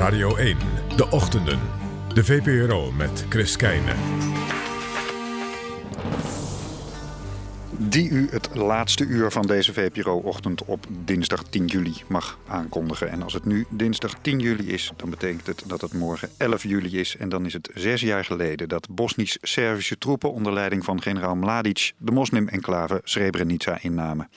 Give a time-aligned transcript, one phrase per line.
[0.00, 0.56] Radio 1,
[0.96, 1.58] de ochtenden.
[2.14, 3.96] De VPRO met Chris Keijnen.
[7.90, 13.10] Die u het laatste uur van deze VPRO-ochtend op dinsdag 10 juli mag aankondigen.
[13.10, 16.62] En als het nu dinsdag 10 juli is, dan betekent het dat het morgen 11
[16.62, 17.16] juli is.
[17.16, 21.92] En dan is het zes jaar geleden dat Bosnisch-Servische troepen onder leiding van generaal Mladic
[21.98, 24.30] de moslim-enclave Srebrenica innamen.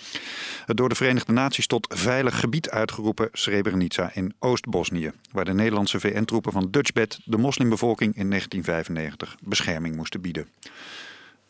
[0.66, 6.00] Het door de Verenigde Naties tot veilig gebied uitgeroepen Srebrenica in Oost-Bosnië, waar de Nederlandse
[6.00, 10.48] VN-troepen van Dutchbed de moslimbevolking in 1995 bescherming moesten bieden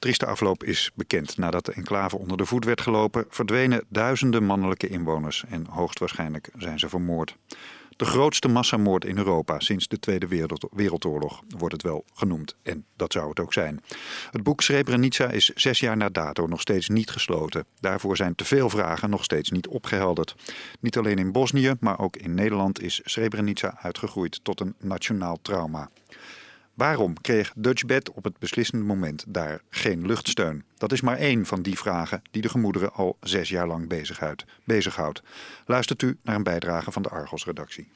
[0.03, 1.37] trieste afloop is bekend.
[1.37, 6.79] Nadat de enclave onder de voet werd gelopen, verdwenen duizenden mannelijke inwoners en hoogstwaarschijnlijk zijn
[6.79, 7.37] ze vermoord.
[7.95, 12.55] De grootste massamoord in Europa sinds de Tweede Wereldoorlog wordt het wel genoemd.
[12.63, 13.83] En dat zou het ook zijn.
[14.31, 17.65] Het boek Srebrenica is zes jaar na dato nog steeds niet gesloten.
[17.79, 20.35] Daarvoor zijn te veel vragen nog steeds niet opgehelderd.
[20.79, 25.89] Niet alleen in Bosnië, maar ook in Nederland is Srebrenica uitgegroeid tot een nationaal trauma.
[26.73, 30.63] Waarom kreeg Dutchbed op het beslissende moment daar geen luchtsteun?
[30.77, 33.89] Dat is maar één van die vragen die de gemoederen al zes jaar lang
[34.65, 35.23] bezighoudt.
[35.65, 37.87] Luistert u naar een bijdrage van de Argos-redactie.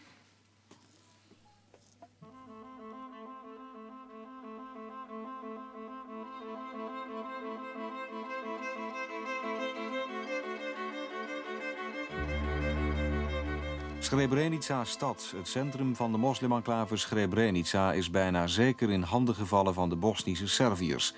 [14.00, 17.94] Srebrenica stad, het centrum van de moslimenclave Srebrenica...
[17.94, 21.14] is bijna zeker in handen gevallen van de Bosnische Serviërs.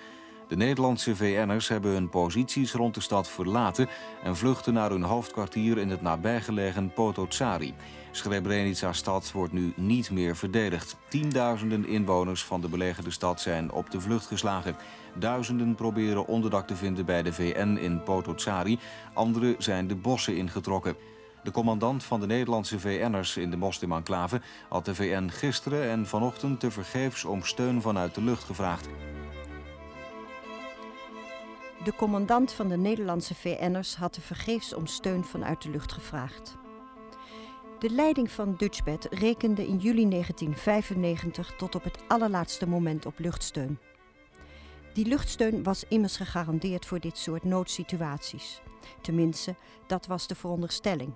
[0.47, 3.87] De Nederlandse VN'ers hebben hun posities rond de stad verlaten...
[4.23, 7.73] en vluchten naar hun hoofdkwartier in het nabijgelegen Potocari.
[8.11, 10.95] Srebrenica-stad wordt nu niet meer verdedigd.
[11.07, 14.75] Tienduizenden inwoners van de belegerde stad zijn op de vlucht geslagen.
[15.15, 18.79] Duizenden proberen onderdak te vinden bij de VN in Potocari.
[19.13, 20.95] Anderen zijn de bossen ingetrokken.
[21.43, 26.59] De commandant van de Nederlandse VN'ers in de moslimenclave had de VN gisteren en vanochtend
[26.59, 28.87] tevergeefs om steun vanuit de lucht gevraagd.
[31.83, 36.57] De commandant van de Nederlandse VN'ers had tevergeefs om steun vanuit de lucht gevraagd.
[37.79, 43.79] De leiding van Dutchbed rekende in juli 1995 tot op het allerlaatste moment op luchtsteun.
[44.93, 48.61] Die luchtsteun was immers gegarandeerd voor dit soort noodsituaties.
[49.01, 49.55] Tenminste,
[49.87, 51.13] dat was de veronderstelling.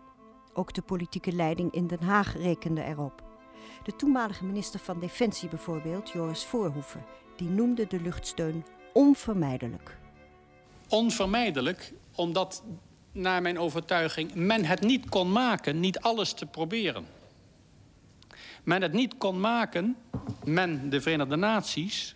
[0.53, 3.23] Ook de politieke leiding in Den Haag rekende erop.
[3.83, 7.05] De toenmalige minister van Defensie bijvoorbeeld, Joris Voorhoeven,
[7.35, 9.97] die noemde de luchtsteun onvermijdelijk.
[10.89, 12.63] Onvermijdelijk omdat,
[13.11, 17.05] naar mijn overtuiging, men het niet kon maken niet alles te proberen.
[18.63, 19.97] Men het niet kon maken,
[20.43, 22.15] men, de Verenigde Naties,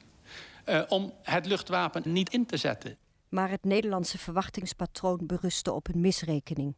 [0.66, 2.98] uh, om het luchtwapen niet in te zetten.
[3.30, 6.76] Maar het Nederlandse verwachtingspatroon berustte op een misrekening.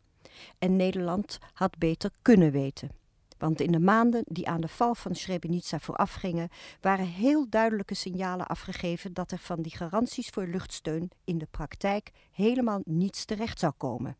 [0.59, 2.89] En Nederland had beter kunnen weten.
[3.37, 6.49] Want in de maanden die aan de val van Srebrenica voorafgingen,
[6.81, 12.11] waren heel duidelijke signalen afgegeven dat er van die garanties voor luchtsteun in de praktijk
[12.31, 14.17] helemaal niets terecht zou komen.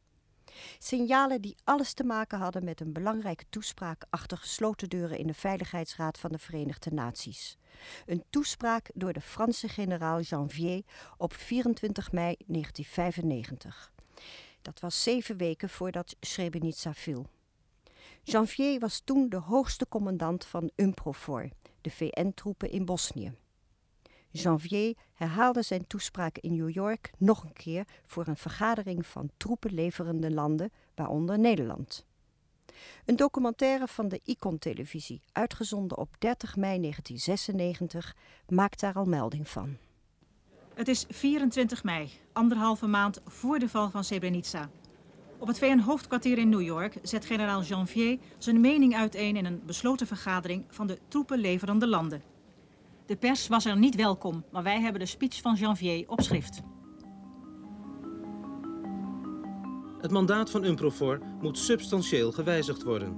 [0.80, 5.34] Signalen die alles te maken hadden met een belangrijke toespraak achter gesloten deuren in de
[5.34, 7.58] Veiligheidsraad van de Verenigde Naties.
[8.06, 10.84] Een toespraak door de Franse generaal Janvier
[11.18, 13.92] op 24 mei 1995.
[14.62, 17.26] Dat was zeven weken voordat Srebrenica viel.
[18.24, 21.50] Janvier was toen de hoogste commandant van UNPROFOR,
[21.82, 23.34] de VN-troepen in Bosnië.
[24.32, 30.32] Janvier herhaalde zijn toespraak in New York nog een keer voor een vergadering van troepenleverende
[30.32, 32.06] landen, waaronder Nederland.
[33.06, 38.16] Een documentaire van de Icon-televisie, uitgezonden op 30 mei 1996,
[38.48, 39.78] maakt daar al melding van.
[40.80, 44.70] Het is 24 mei, anderhalve maand voor de val van Srebrenica.
[45.38, 50.08] Op het VN-hoofdkwartier in New York zet generaal Janvier zijn mening uiteen in een besloten
[50.08, 52.22] vergadering van de troepenleverende landen.
[53.06, 56.62] De pers was er niet welkom, maar wij hebben de speech van Janvier op schrift.
[60.02, 63.18] Het mandaat van UNPROFOR moet substantieel gewijzigd worden.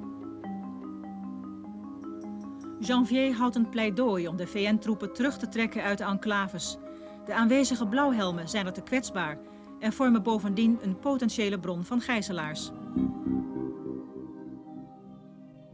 [2.80, 6.78] Janvier houdt een pleidooi om de VN-troepen terug te trekken uit de enclaves.
[7.26, 9.38] De aanwezige blauwhelmen zijn er te kwetsbaar
[9.80, 12.72] en vormen bovendien een potentiële bron van gijzelaars.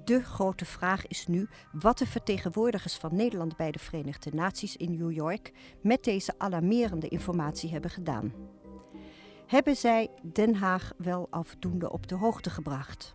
[0.03, 4.97] De grote vraag is nu wat de vertegenwoordigers van Nederland bij de Verenigde Naties in
[4.97, 5.51] New York
[5.81, 8.33] met deze alarmerende informatie hebben gedaan.
[9.47, 13.13] Hebben zij Den Haag wel afdoende op de hoogte gebracht?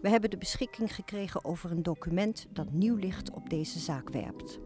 [0.00, 4.58] We hebben de beschikking gekregen over een document dat nieuw licht op deze zaak werpt.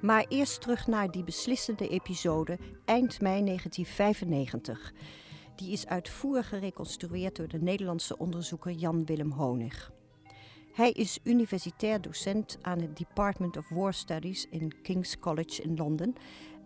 [0.00, 4.92] Maar eerst terug naar die beslissende episode eind mei 1995
[5.56, 9.92] Die is uitvoerig gereconstrueerd door de Nederlandse onderzoeker Jan Willem Honig.
[10.72, 16.14] Hij is universitair docent aan het Department of War Studies in King's College in Londen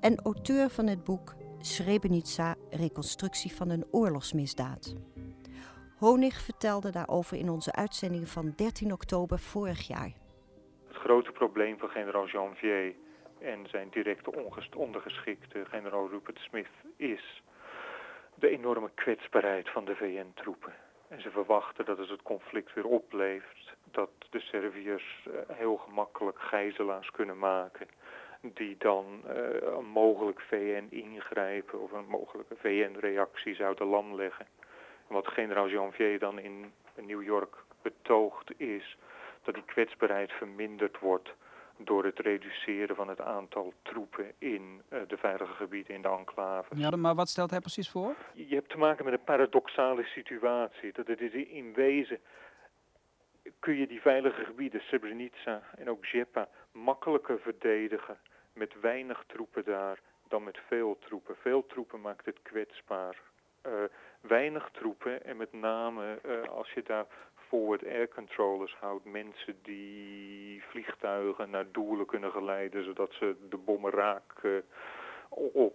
[0.01, 4.95] en auteur van het boek Srebrenica, reconstructie van een oorlogsmisdaad.
[5.99, 10.13] Honig vertelde daarover in onze uitzending van 13 oktober vorig jaar.
[10.87, 12.95] Het grote probleem van generaal Janvier
[13.45, 14.33] en zijn directe
[14.77, 17.43] ondergeschikte generaal Rupert Smith is
[18.35, 20.75] de enorme kwetsbaarheid van de VN-troepen.
[21.09, 26.39] En ze verwachten dat als het conflict weer opleeft, dat de Serviërs eh, heel gemakkelijk
[26.41, 27.89] gijzelaars kunnen maken
[28.41, 34.47] die dan uh, een mogelijk VN-ingrijpen of een mogelijke VN-reactie zouden lam leggen.
[35.09, 38.97] En wat generaal Janvier dan in New York betoogt is
[39.43, 41.35] dat die kwetsbaarheid verminderd wordt
[41.79, 46.77] door het reduceren van het aantal troepen in uh, de veilige gebieden in de enclave.
[46.77, 48.15] Ja, maar wat stelt hij precies voor?
[48.33, 50.93] Je hebt te maken met een paradoxale situatie.
[50.93, 52.21] Dat het is in wezen
[53.59, 58.19] kun je die veilige gebieden, Srebrenica en ook Jepa, makkelijker verdedigen
[58.53, 61.37] met weinig troepen daar dan met veel troepen.
[61.37, 63.17] Veel troepen maakt het kwetsbaar.
[63.67, 63.73] Uh,
[64.21, 67.07] weinig troepen en met name uh, als je daar
[67.55, 73.91] forward air controllers houdt, mensen die vliegtuigen naar doelen kunnen geleiden zodat ze de bommen
[73.91, 74.53] raak uh,
[75.53, 75.75] op,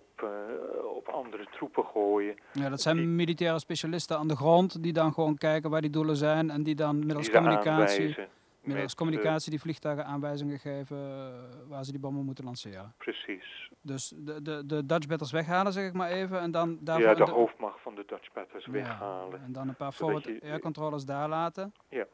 [0.96, 2.36] op andere troepen gooien.
[2.52, 5.90] Ja, dat zijn die, militaire specialisten aan de grond die dan gewoon kijken waar die
[5.90, 8.00] doelen zijn en die dan middels communicatie...
[8.00, 8.39] Aanwijzen
[8.74, 12.94] Middels communicatie die vliegtuigen aanwijzingen geven eh, waar ze die bommen moeten lanceren.
[12.98, 13.70] Precies.
[13.82, 16.40] Dus de, de, de Dutch batters weghalen, zeg ik maar even.
[16.40, 19.42] En dan daarvoor ja, de, de hoofdmacht van de Dutch batters weghalen.
[19.42, 21.74] En dan een paar forward je, air controllers daar laten.
[21.90, 22.06] Ja.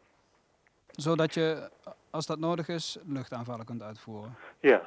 [0.91, 1.69] Zodat je,
[2.09, 4.35] als dat nodig is, luchtaanvallen kunt uitvoeren.
[4.59, 4.81] Ja.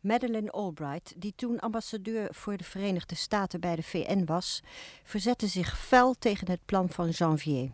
[0.00, 4.62] Madeleine Albright, die toen ambassadeur voor de Verenigde Staten bij de VN was,
[5.02, 7.70] verzette zich fel tegen het plan van Janvier.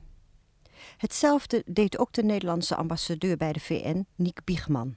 [0.96, 4.96] Hetzelfde deed ook de Nederlandse ambassadeur bij de VN, Nick Biegman.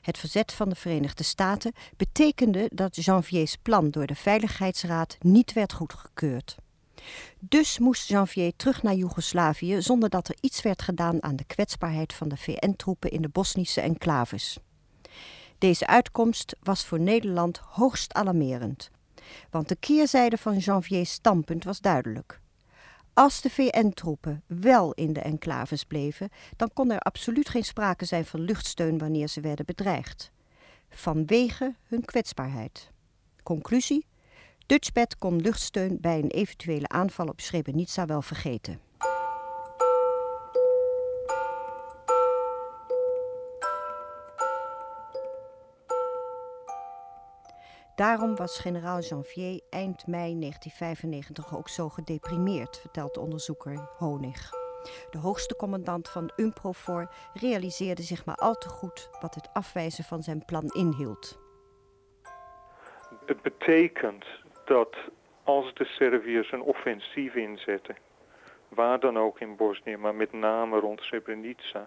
[0.00, 5.72] Het verzet van de Verenigde Staten betekende dat Janviers plan door de Veiligheidsraad niet werd
[5.72, 6.56] goedgekeurd.
[7.38, 12.12] Dus moest Janvier terug naar Joegoslavië zonder dat er iets werd gedaan aan de kwetsbaarheid
[12.12, 14.58] van de VN-troepen in de Bosnische enclaves.
[15.58, 18.90] Deze uitkomst was voor Nederland hoogst alarmerend,
[19.50, 22.40] want de keerzijde van Janviers standpunt was duidelijk.
[23.18, 28.24] Als de VN-troepen wel in de enclaves bleven, dan kon er absoluut geen sprake zijn
[28.24, 30.30] van luchtsteun wanneer ze werden bedreigd.
[30.90, 32.90] Vanwege hun kwetsbaarheid.
[33.42, 34.06] Conclusie:
[34.66, 38.87] Dutchbed kon luchtsteun bij een eventuele aanval op Srebrenica wel vergeten.
[47.98, 54.50] Daarom was generaal Janvier eind mei 1995 ook zo gedeprimeerd, vertelt onderzoeker Honig.
[55.10, 60.22] De hoogste commandant van UNPROFOR realiseerde zich maar al te goed wat het afwijzen van
[60.22, 61.38] zijn plan inhield.
[63.26, 64.24] Het betekent
[64.64, 64.96] dat
[65.44, 67.96] als de Serviërs een offensief inzetten,
[68.68, 71.86] waar dan ook in Bosnië, maar met name rond Srebrenica,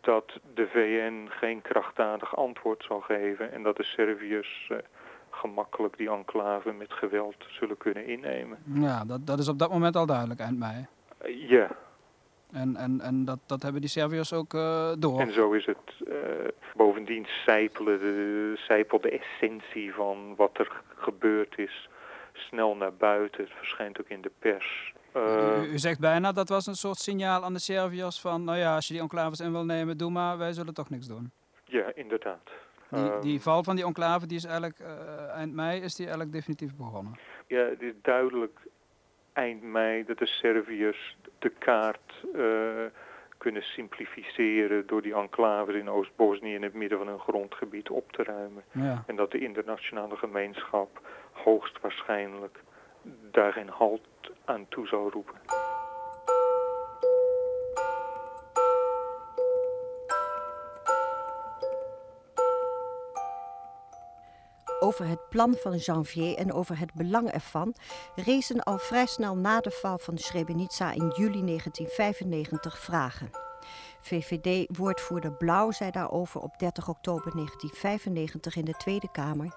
[0.00, 4.78] dat de VN geen krachtdadig antwoord zal geven en dat de Serviërs uh,
[5.40, 8.58] gemakkelijk die enclave met geweld zullen kunnen innemen.
[8.64, 10.86] Ja, dat, dat is op dat moment al duidelijk, eind mei.
[11.26, 11.70] Uh, ja.
[12.52, 15.20] En, en, en dat, dat hebben die Serviërs ook uh, door.
[15.20, 16.08] En zo is het.
[16.08, 16.14] Uh,
[16.76, 21.88] bovendien sijpelen de, de essentie van wat er gebeurd is
[22.32, 23.44] snel naar buiten.
[23.44, 24.94] Het verschijnt ook in de pers.
[25.16, 28.44] Uh, u, u, zegt bijna dat was een soort signaal aan de Serviërs van...
[28.44, 31.06] nou ja, als je die enclaves in wil nemen, doe maar, wij zullen toch niks
[31.06, 31.30] doen.
[31.64, 32.50] Ja, inderdaad.
[32.90, 34.86] Die, die val van die enclave die is eigenlijk uh,
[35.34, 37.18] eind mei is die eigenlijk definitief begonnen.
[37.46, 38.60] Ja, het is duidelijk
[39.32, 42.44] eind mei dat de Serviërs de kaart uh,
[43.38, 48.22] kunnen simplificeren door die enclaves in Oost-Bosnië in het midden van hun grondgebied op te
[48.22, 48.62] ruimen.
[48.72, 49.04] Ja.
[49.06, 51.00] En dat de internationale gemeenschap
[51.32, 52.62] hoogstwaarschijnlijk
[53.30, 54.00] daar geen halt
[54.44, 55.59] aan toe zal roepen.
[64.90, 67.74] Over het plan van Janvier en over het belang ervan
[68.14, 73.30] rezen al vrij snel na de val van Srebrenica in juli 1995 vragen.
[74.00, 79.54] VVD-woordvoerder Blauw zei daarover op 30 oktober 1995 in de Tweede Kamer.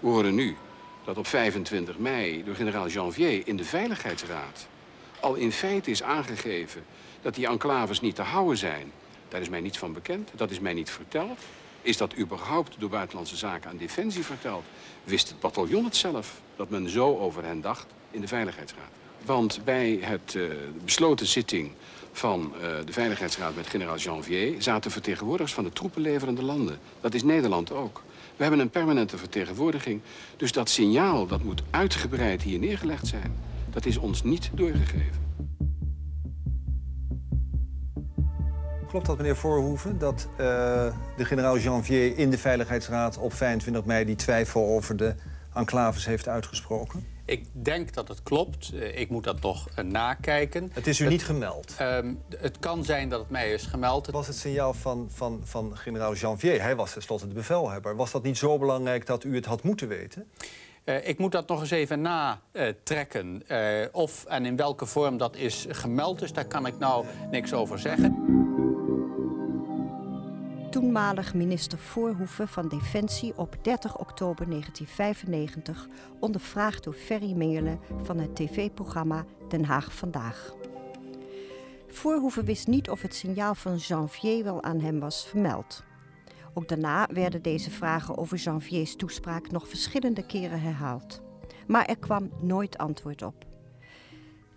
[0.00, 0.56] We horen nu
[1.04, 4.68] dat op 25 mei door generaal Janvier in de Veiligheidsraad
[5.20, 6.84] al in feite is aangegeven
[7.22, 8.92] dat die enclaves niet te houden zijn.
[9.28, 11.38] Daar is mij niets van bekend, dat is mij niet verteld.
[11.84, 14.64] Is dat überhaupt door Buitenlandse Zaken aan Defensie verteld?
[15.04, 18.88] Wist het bataljon het zelf dat men zo over hen dacht in de Veiligheidsraad?
[19.24, 20.50] Want bij het uh,
[20.84, 21.70] besloten zitting
[22.12, 24.62] van uh, de Veiligheidsraad met generaal Janvier...
[24.62, 26.78] zaten vertegenwoordigers van de troepenleverende landen.
[27.00, 28.02] Dat is Nederland ook.
[28.36, 30.00] We hebben een permanente vertegenwoordiging.
[30.36, 33.36] Dus dat signaal dat moet uitgebreid hier neergelegd zijn...
[33.70, 35.23] dat is ons niet doorgegeven.
[38.94, 40.36] Klopt dat, meneer Voorhoeven, dat uh,
[41.16, 45.14] de generaal Janvier in de Veiligheidsraad op 25 mei die twijfel over de
[45.54, 47.06] enclaves heeft uitgesproken?
[47.24, 48.70] Ik denk dat het klopt.
[48.74, 50.70] Uh, ik moet dat toch uh, nakijken.
[50.72, 51.76] Het is u het, niet gemeld?
[51.80, 54.10] Um, het kan zijn dat het mij is gemeld.
[54.10, 57.96] Was het signaal van, van, van generaal Janvier, hij was tenslotte de bevelhebber...
[57.96, 60.30] was dat niet zo belangrijk dat u het had moeten weten?
[60.84, 63.42] Uh, ik moet dat nog eens even natrekken.
[63.92, 66.18] of en in welke vorm dat is gemeld.
[66.18, 68.43] Dus daar kan ik nou niks over zeggen
[70.74, 75.88] toenmalig minister Voorhoeven van Defensie op 30 oktober 1995
[76.20, 80.54] ondervraagd door Ferry Mingelen van het tv-programma Den Haag Vandaag.
[81.88, 85.84] Voorhoeven wist niet of het signaal van Janvier wel aan hem was vermeld.
[86.54, 91.22] Ook daarna werden deze vragen over Janviers toespraak nog verschillende keren herhaald.
[91.66, 93.44] Maar er kwam nooit antwoord op.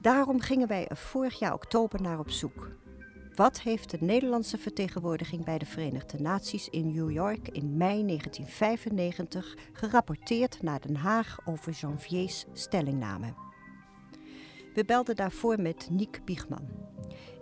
[0.01, 2.69] Daarom gingen wij er vorig jaar oktober naar op zoek.
[3.37, 9.55] Wat heeft de Nederlandse vertegenwoordiging bij de Verenigde Naties in New York in mei 1995
[9.73, 13.33] gerapporteerd naar Den Haag over Janviers stellingname?
[14.73, 16.67] We belden daarvoor met Niek Biegman.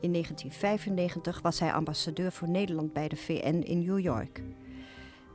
[0.02, 4.44] In 1995 was hij ambassadeur voor Nederland bij de VN in New York.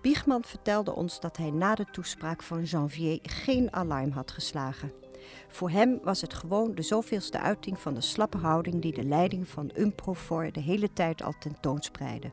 [0.03, 5.00] Biegman vertelde ons dat hij na de toespraak van Janvier geen alarm had geslagen.
[5.49, 9.49] Voor hem was het gewoon de zoveelste uiting van de slappe houding die de leiding
[9.49, 12.31] van Umprofor de hele tijd al tentoonspreidde.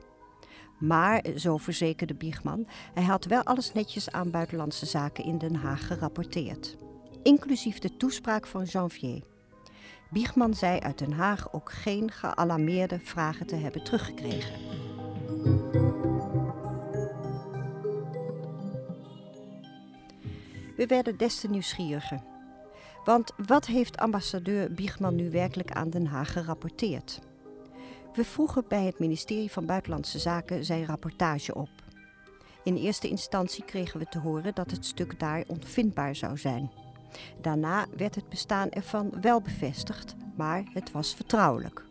[0.79, 5.87] Maar, zo verzekerde Biegman, hij had wel alles netjes aan buitenlandse zaken in Den Haag
[5.87, 6.77] gerapporteerd.
[7.23, 9.23] Inclusief de toespraak van Janvier.
[10.09, 14.55] Biegman zei uit Den Haag ook geen gealarmeerde vragen te hebben teruggekregen.
[20.75, 22.36] We werden des te nieuwsgieriger.
[23.07, 27.19] Want wat heeft ambassadeur Biegman nu werkelijk aan Den Haag gerapporteerd?
[28.13, 31.69] We vroegen bij het ministerie van Buitenlandse Zaken zijn rapportage op.
[32.63, 36.71] In eerste instantie kregen we te horen dat het stuk daar onvindbaar zou zijn.
[37.41, 41.85] Daarna werd het bestaan ervan wel bevestigd, maar het was vertrouwelijk.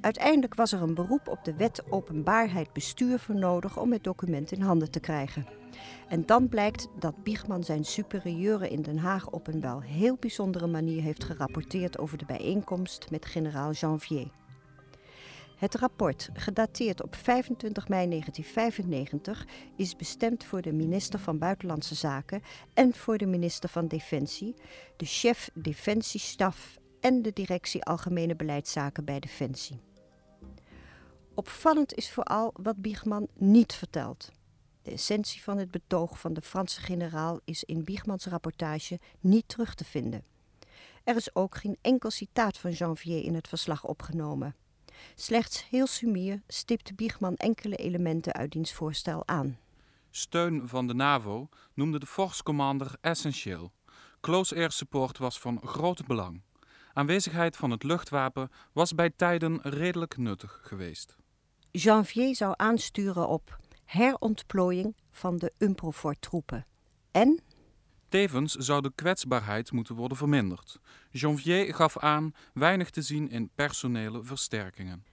[0.00, 4.52] Uiteindelijk was er een beroep op de wet openbaarheid bestuur voor nodig om het document
[4.52, 5.46] in handen te krijgen.
[6.08, 10.66] En dan blijkt dat Biegman zijn superieuren in Den Haag op een wel heel bijzondere
[10.66, 14.30] manier heeft gerapporteerd over de bijeenkomst met generaal Janvier.
[15.56, 22.42] Het rapport, gedateerd op 25 mei 1995, is bestemd voor de minister van Buitenlandse Zaken
[22.74, 24.54] en voor de minister van Defensie,
[24.96, 29.80] de chef Defensiestaf en de directie Algemene Beleidszaken bij Defensie.
[31.34, 34.30] Opvallend is vooral wat Biegman niet vertelt.
[34.86, 39.74] De essentie van het betoog van de Franse generaal is in Biegmans rapportage niet terug
[39.74, 40.24] te vinden.
[41.04, 44.54] Er is ook geen enkel citaat van Janvier in het verslag opgenomen.
[45.14, 49.58] Slechts heel sumier stipt Biegman enkele elementen uit diens voorstel aan.
[50.10, 53.72] Steun van de NAVO noemde de Force Commander essentieel.
[54.20, 56.42] Close air support was van groot belang.
[56.92, 61.16] Aanwezigheid van het luchtwapen was bij tijden redelijk nuttig geweest.
[61.70, 66.66] Janvier zou aansturen op herontplooiing van de Umprofor-troepen.
[67.10, 67.40] En?
[68.08, 70.80] Tevens zou de kwetsbaarheid moeten worden verminderd.
[71.10, 75.04] Janvier gaf aan weinig te zien in personele versterkingen.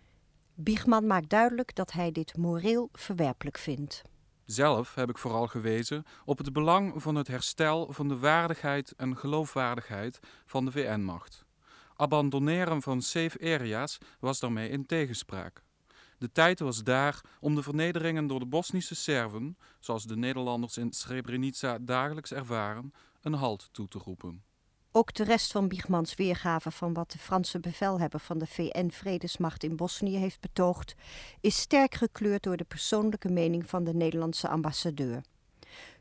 [0.55, 4.01] Biegman maakt duidelijk dat hij dit moreel verwerpelijk vindt.
[4.45, 9.17] Zelf heb ik vooral gewezen op het belang van het herstel van de waardigheid en
[9.17, 11.45] geloofwaardigheid van de VN-macht.
[11.95, 15.63] Abandoneren van safe areas was daarmee in tegenspraak.
[16.23, 20.91] De tijd was daar om de vernederingen door de Bosnische Serven, zoals de Nederlanders in
[20.91, 24.43] Srebrenica dagelijks ervaren, een halt toe te roepen.
[24.91, 29.75] Ook de rest van Biegmans weergave van wat de Franse bevelhebber van de VN-vredesmacht in
[29.75, 30.95] Bosnië heeft betoogd,
[31.41, 35.23] is sterk gekleurd door de persoonlijke mening van de Nederlandse ambassadeur.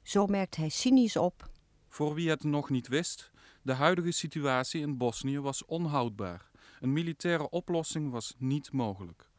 [0.03, 1.51] Zo merkt hij cynisch op.
[1.89, 3.31] Voor wie het nog niet wist,
[3.63, 6.51] de huidige situatie in Bosnië was onhoudbaar.
[6.81, 9.31] Een militaire oplossing was niet mogelijk.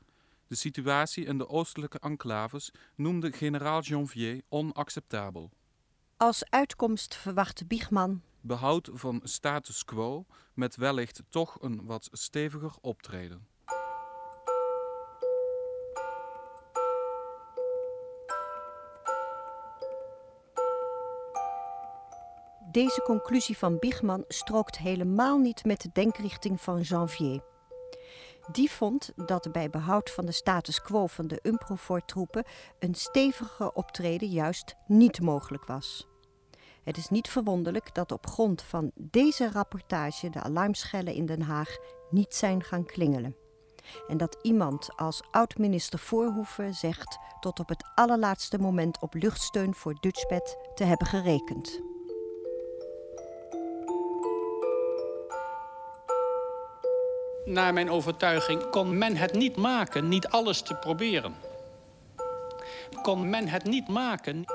[0.53, 5.51] De situatie in de oostelijke enclaves noemde generaal Janvier onacceptabel.
[6.17, 13.47] Als uitkomst verwacht Biegman behoud van status quo met wellicht toch een wat steviger optreden.
[22.71, 27.52] Deze conclusie van Biegman strookt helemaal niet met de denkrichting van Janvier.
[28.51, 32.43] Die vond dat bij behoud van de status quo van de Umprofor-troepen
[32.79, 36.07] een stevige optreden juist niet mogelijk was.
[36.83, 41.77] Het is niet verwonderlijk dat op grond van deze rapportage de alarmschellen in Den Haag
[42.09, 43.35] niet zijn gaan klingelen.
[44.07, 49.95] En dat iemand als oud-minister Voorhoeven zegt tot op het allerlaatste moment op luchtsteun voor
[49.99, 51.92] Dutchbed te hebben gerekend.
[57.45, 61.35] Naar mijn overtuiging kon men het niet maken niet alles te proberen.
[63.01, 64.45] Kon men het niet maken,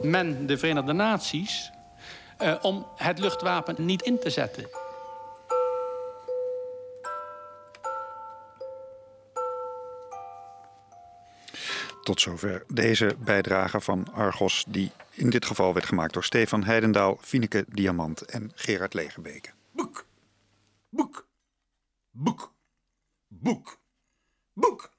[0.00, 1.70] men, de Verenigde Naties,
[2.42, 4.68] uh, om het luchtwapen niet in te zetten.
[12.02, 17.18] Tot zover deze bijdrage van Argos, die in dit geval werd gemaakt door Stefan Heidendaal,
[17.20, 19.50] Fineke Diamant en Gerard Legerbeke.
[19.70, 20.04] Boek,
[20.88, 21.26] boek,
[22.12, 22.54] boek,
[23.28, 23.78] boek,
[24.52, 24.90] boek.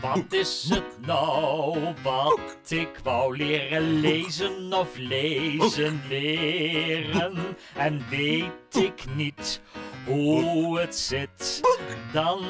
[0.00, 7.56] Wat is het nou wat ik wou leren lezen of lezen leren?
[7.74, 9.60] En weet ik niet
[10.06, 11.60] hoe het zit,
[12.12, 12.40] dan,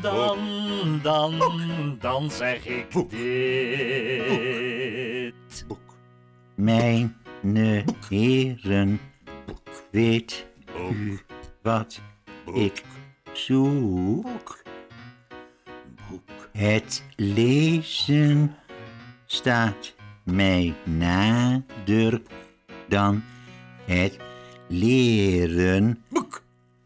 [0.00, 0.38] dan,
[1.02, 1.38] dan,
[2.00, 4.46] dan zeg ik dit.
[6.54, 7.16] Mijn
[8.08, 9.00] heren,
[9.90, 10.46] weet
[10.90, 11.18] u
[11.62, 12.00] wat
[12.54, 12.82] ik
[13.36, 14.62] zoek?
[16.52, 18.56] Het lezen
[19.26, 22.22] staat mij nader
[22.88, 23.22] dan
[23.84, 24.16] het
[24.68, 26.04] leren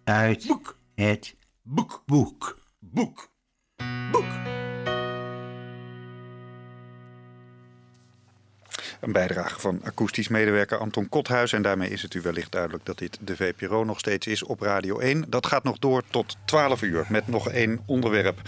[0.04, 0.56] uit
[0.94, 2.02] het boek.
[2.06, 2.58] Boek.
[2.78, 3.30] Boek.
[4.12, 4.59] Boek.
[9.00, 11.52] Een bijdrage van akoestisch medewerker Anton Kothuis.
[11.52, 14.60] En daarmee is het u wellicht duidelijk dat dit de VPRO nog steeds is op
[14.60, 15.24] Radio 1.
[15.28, 18.40] Dat gaat nog door tot 12 uur met nog één onderwerp.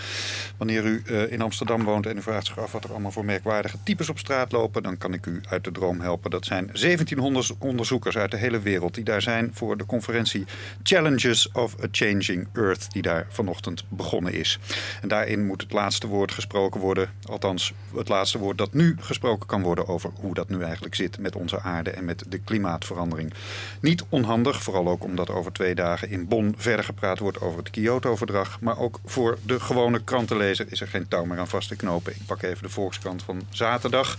[0.57, 3.25] Wanneer u uh, in Amsterdam woont en u vraagt zich af wat er allemaal voor
[3.25, 6.31] merkwaardige types op straat lopen, dan kan ik u uit de droom helpen.
[6.31, 10.45] Dat zijn 1700 onderzoekers uit de hele wereld die daar zijn voor de conferentie
[10.83, 14.59] Challenges of a Changing Earth, die daar vanochtend begonnen is.
[15.03, 19.47] En daarin moet het laatste woord gesproken worden, althans het laatste woord dat nu gesproken
[19.47, 22.39] kan worden over hoe dat dat nu eigenlijk zit met onze aarde en met de
[22.39, 23.33] klimaatverandering.
[23.81, 27.71] Niet onhandig, vooral ook omdat over twee dagen in Bonn verder gepraat wordt over het
[27.71, 28.61] Kyoto-verdrag.
[28.61, 32.13] Maar ook voor de gewone krantenlezer is er geen touw meer aan vast te knopen.
[32.13, 34.19] Ik pak even de Volkskrant van zaterdag.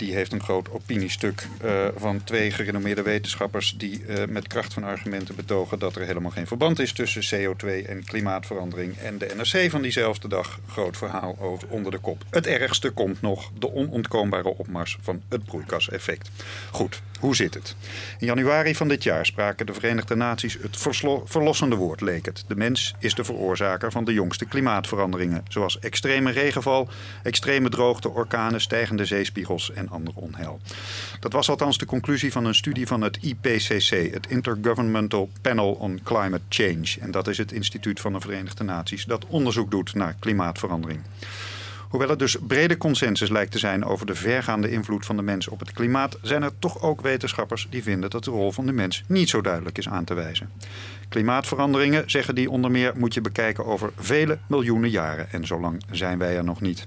[0.00, 3.74] Die heeft een groot opiniestuk uh, van twee gerenommeerde wetenschappers...
[3.76, 6.92] die uh, met kracht van argumenten betogen dat er helemaal geen verband is...
[6.92, 8.96] tussen CO2 en klimaatverandering.
[8.96, 12.24] En de NRC van diezelfde dag, groot verhaal over, onder de kop.
[12.30, 16.30] Het ergste komt nog, de onontkoombare opmars van het broeikaseffect.
[16.70, 17.76] Goed, hoe zit het?
[18.18, 20.76] In januari van dit jaar spraken de Verenigde Naties het
[21.24, 22.44] verlossende woord, leek het.
[22.46, 25.44] De mens is de veroorzaker van de jongste klimaatveranderingen...
[25.48, 26.88] zoals extreme regenval,
[27.22, 30.60] extreme droogte, orkanen, stijgende zeespiegels en ander onheil.
[31.20, 36.00] Dat was althans de conclusie van een studie van het IPCC, het Intergovernmental Panel on
[36.02, 36.96] Climate Change.
[37.00, 41.00] En dat is het instituut van de Verenigde Naties dat onderzoek doet naar klimaatverandering.
[41.90, 45.48] Hoewel er dus brede consensus lijkt te zijn over de vergaande invloed van de mens
[45.48, 48.72] op het klimaat, zijn er toch ook wetenschappers die vinden dat de rol van de
[48.72, 50.50] mens niet zo duidelijk is aan te wijzen.
[51.08, 55.32] Klimaatveranderingen, zeggen die onder meer, moet je bekijken over vele miljoenen jaren.
[55.32, 56.86] En zo lang zijn wij er nog niet.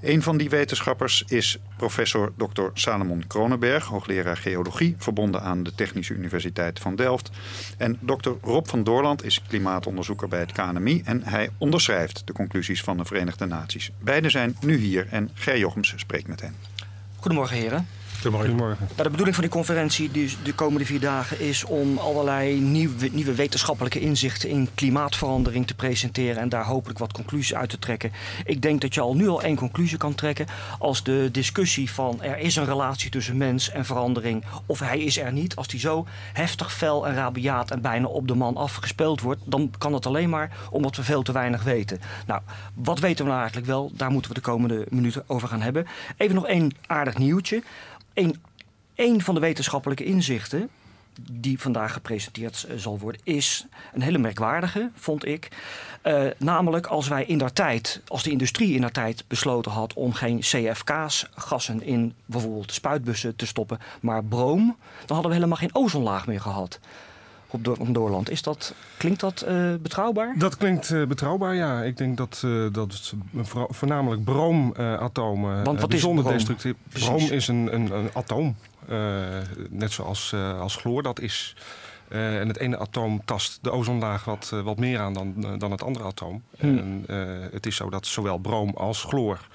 [0.00, 2.62] Een van die wetenschappers is professor Dr.
[2.74, 7.30] Salomon Kronenberg, hoogleraar geologie, verbonden aan de Technische Universiteit van Delft.
[7.78, 8.30] En Dr.
[8.42, 13.04] Rob van Doorland is klimaatonderzoeker bij het KNMI en hij onderschrijft de conclusies van de
[13.04, 13.90] Verenigde Naties.
[13.98, 16.54] Beiden zijn nu hier en Ger Jochems spreekt met hen.
[17.16, 17.86] Goedemorgen heren.
[18.22, 18.88] Goedemorgen.
[18.88, 23.08] Nou, de bedoeling van die conferentie dus de komende vier dagen is om allerlei nieuwe,
[23.12, 28.12] nieuwe wetenschappelijke inzichten in klimaatverandering te presenteren en daar hopelijk wat conclusies uit te trekken.
[28.44, 30.46] Ik denk dat je al nu al één conclusie kan trekken.
[30.78, 35.18] Als de discussie van er is een relatie tussen mens en verandering of hij is
[35.18, 39.20] er niet, als die zo heftig, fel en rabiaat en bijna op de man afgespeeld
[39.20, 42.00] wordt, dan kan het alleen maar omdat we veel te weinig weten.
[42.26, 42.40] Nou,
[42.74, 43.90] wat weten we nou eigenlijk wel?
[43.94, 45.86] Daar moeten we de komende minuten over gaan hebben.
[46.16, 47.62] Even nog één aardig nieuwtje.
[48.94, 50.68] Een, van de wetenschappelijke inzichten
[51.20, 55.48] die vandaag gepresenteerd eh, zal worden, is een hele merkwaardige, vond ik.
[56.02, 59.92] Uh, namelijk als wij in der tijd, als de industrie in der tijd besloten had
[59.92, 65.56] om geen CFK's, gassen in bijvoorbeeld spuitbussen te stoppen, maar broom, dan hadden we helemaal
[65.56, 66.80] geen ozonlaag meer gehad.
[67.56, 68.30] Op Door Doorland.
[68.30, 70.34] Is dat, klinkt dat uh, betrouwbaar?
[70.38, 71.82] Dat klinkt uh, betrouwbaar, ja.
[71.82, 73.14] Ik denk dat, uh, dat
[73.68, 76.56] voornamelijk broomatomen Want wat bijzonder is broom?
[76.56, 76.74] destructief...
[77.04, 78.56] Broom is een, een, een atoom.
[79.70, 81.56] net zoals als chloor dat is.
[82.08, 86.04] en het ene atoom tast de ozonlaag wat, wat meer aan dan, dan het andere
[86.04, 86.42] atoom.
[86.58, 86.78] Hmm.
[86.78, 87.04] En
[87.52, 89.48] het is zo dat zowel broom als chloor...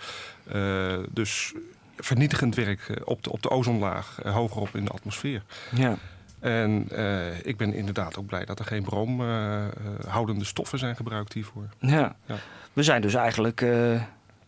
[1.10, 1.54] dus
[1.98, 5.44] vernietigend werk op de, op de ozonlaag, hoger op in de atmosfeer.
[5.76, 5.98] Ja.
[6.42, 11.68] En uh, ik ben inderdaad ook blij dat er geen broomhoudende stoffen zijn gebruikt hiervoor.
[11.80, 12.16] Ja.
[12.26, 12.36] ja.
[12.74, 14.02] We zijn dus eigenlijk, uh,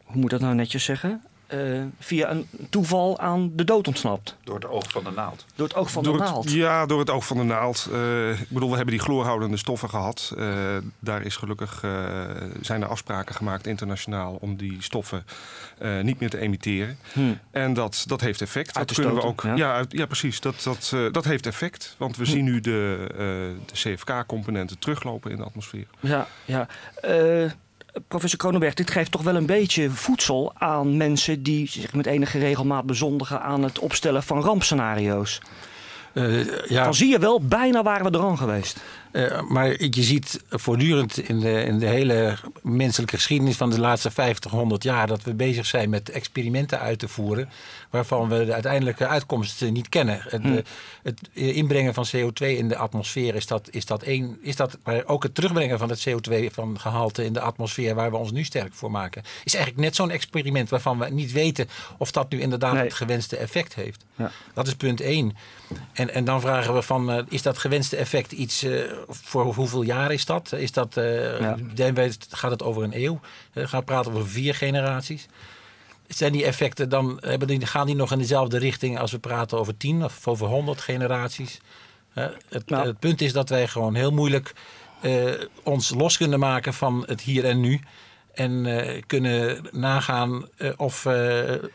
[0.03, 1.21] hoe moet dat nou netjes zeggen?
[1.53, 4.37] Uh, via een toeval aan de dood ontsnapt.
[4.43, 5.45] Door het oog van de naald.
[5.55, 6.51] Door het oog van de naald.
[6.51, 7.89] ja, door het oog van de naald.
[7.91, 10.33] Uh, ik bedoel, we hebben die chloorhoudende stoffen gehad.
[10.37, 11.83] Uh, daar is gelukkig,
[12.61, 15.25] zijn er afspraken gemaakt internationaal om die stoffen
[16.01, 16.97] niet meer te emitteren.
[17.13, 17.39] Hmm.
[17.51, 18.77] En dat, dat heeft effect.
[18.77, 19.41] Uit dat kunnen we ook.
[19.41, 20.39] Ja, ja, uit, ja precies.
[20.39, 21.95] Dat, dat, dat heeft effect.
[21.97, 22.29] Want we hm.
[22.29, 23.07] zien nu de,
[23.65, 25.87] de CFK-componenten teruglopen in de atmosfeer.
[25.99, 26.67] Ja, ja
[28.07, 32.39] professor Kronenberg, dit geeft toch wel een beetje voedsel aan mensen die zich met enige
[32.39, 35.41] regelmaat bezondigen aan het opstellen van rampscenario's.
[36.13, 36.83] Uh, ja.
[36.83, 38.81] Dan zie je wel, bijna waren we er aan geweest.
[39.13, 44.11] Uh, maar je ziet voortdurend in de, in de hele menselijke geschiedenis van de laatste
[44.11, 47.49] 50, 100 jaar dat we bezig zijn met experimenten uit te voeren
[47.89, 50.19] waarvan we de uiteindelijke uitkomsten niet kennen.
[50.27, 50.53] Het, hm.
[50.53, 50.63] Eh,
[51.03, 55.03] het inbrengen van CO2 in de atmosfeer is dat, is dat één, is dat, maar
[55.05, 58.43] ook het terugbrengen van het CO2 van gehalte in de atmosfeer waar we ons nu
[58.43, 62.41] sterk voor maken, is eigenlijk net zo'n experiment waarvan we niet weten of dat nu
[62.41, 64.05] inderdaad het gewenste effect heeft.
[64.15, 64.31] Ja.
[64.53, 65.35] Dat is punt één.
[65.93, 69.81] En, en dan vragen we van, uh, is dat gewenste effect iets, uh, voor hoeveel
[69.81, 70.51] jaar is dat?
[70.51, 71.57] Is dat uh, ja.
[72.29, 73.19] gaat het over een eeuw?
[73.53, 75.27] Uh, gaan we praten over vier generaties?
[76.07, 79.59] Zijn die effecten dan, hebben die, gaan die nog in dezelfde richting als we praten
[79.59, 81.59] over tien of over honderd generaties?
[82.13, 82.87] Het, nou.
[82.87, 84.53] het, punt is dat wij gewoon heel moeilijk
[85.63, 87.81] ons los kunnen maken van het hier en nu.
[88.33, 88.67] En
[89.07, 91.07] kunnen nagaan of,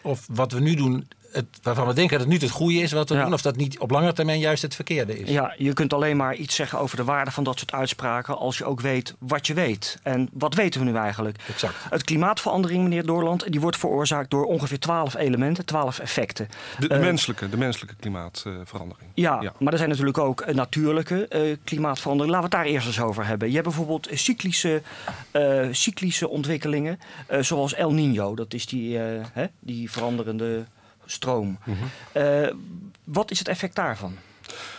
[0.02, 1.08] of wat we nu doen
[1.38, 3.57] het, waarvan we denken dat het nu het goede is wat we doen, of dat
[3.57, 5.29] niet op lange termijn juist het verkeerde is.
[5.29, 8.59] Ja, je kunt alleen maar iets zeggen over de waarde van dat soort uitspraken als
[8.59, 9.98] je ook weet wat je weet.
[10.03, 11.38] En wat weten we nu eigenlijk?
[11.48, 11.74] Exact.
[11.90, 16.48] Het klimaatverandering, meneer Doorland, die wordt veroorzaakt door ongeveer twaalf elementen, twaalf effecten.
[16.79, 19.11] De, uh, menselijke, de menselijke klimaatverandering.
[19.14, 22.35] ja, maar er zijn natuurlijk ook uh, natuurlijke uh, klimaatverandering.
[22.35, 23.48] Laten we het daar eerst eens over hebben.
[23.48, 24.83] Je hebt bijvoorbeeld cyclische,
[25.70, 26.98] cyclische ontwikkelingen,
[27.40, 28.35] zoals El Nino.
[28.35, 28.96] Dat is die,
[29.33, 30.66] hè, die veranderende
[31.10, 31.58] stroom.
[31.64, 31.76] Mhm.
[32.12, 32.52] Eh,
[33.04, 34.16] wat is het effect daarvan?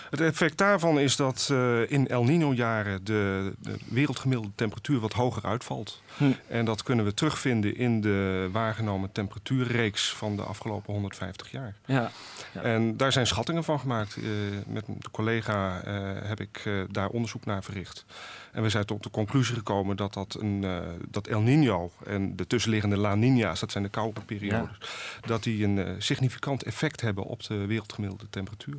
[0.09, 5.43] Het effect daarvan is dat uh, in El Nino-jaren de, de, wereldgemiddelde temperatuur wat hoger
[5.43, 6.01] uitvalt.
[6.17, 6.31] Hm.
[6.47, 11.75] En dat kunnen we terugvinden in de waargenomen temperatuurreeks van de afgelopen 150 jaar.
[11.85, 12.11] Ja,
[12.53, 12.61] ja.
[12.61, 14.15] En daar zijn schattingen van gemaakt.
[14.17, 14.25] Uh,
[14.67, 18.05] met een collega uh, heb ik daar onderzoek naar verricht.
[18.51, 20.65] En we zijn tot de conclusie gekomen dat, dat, een,
[21.09, 24.77] dat El Nino en de tussenliggende La Nina's, dat zijn de koude periodes,
[25.25, 28.77] dat die een significant effect hebben op de wereldgemiddelde temperatuur.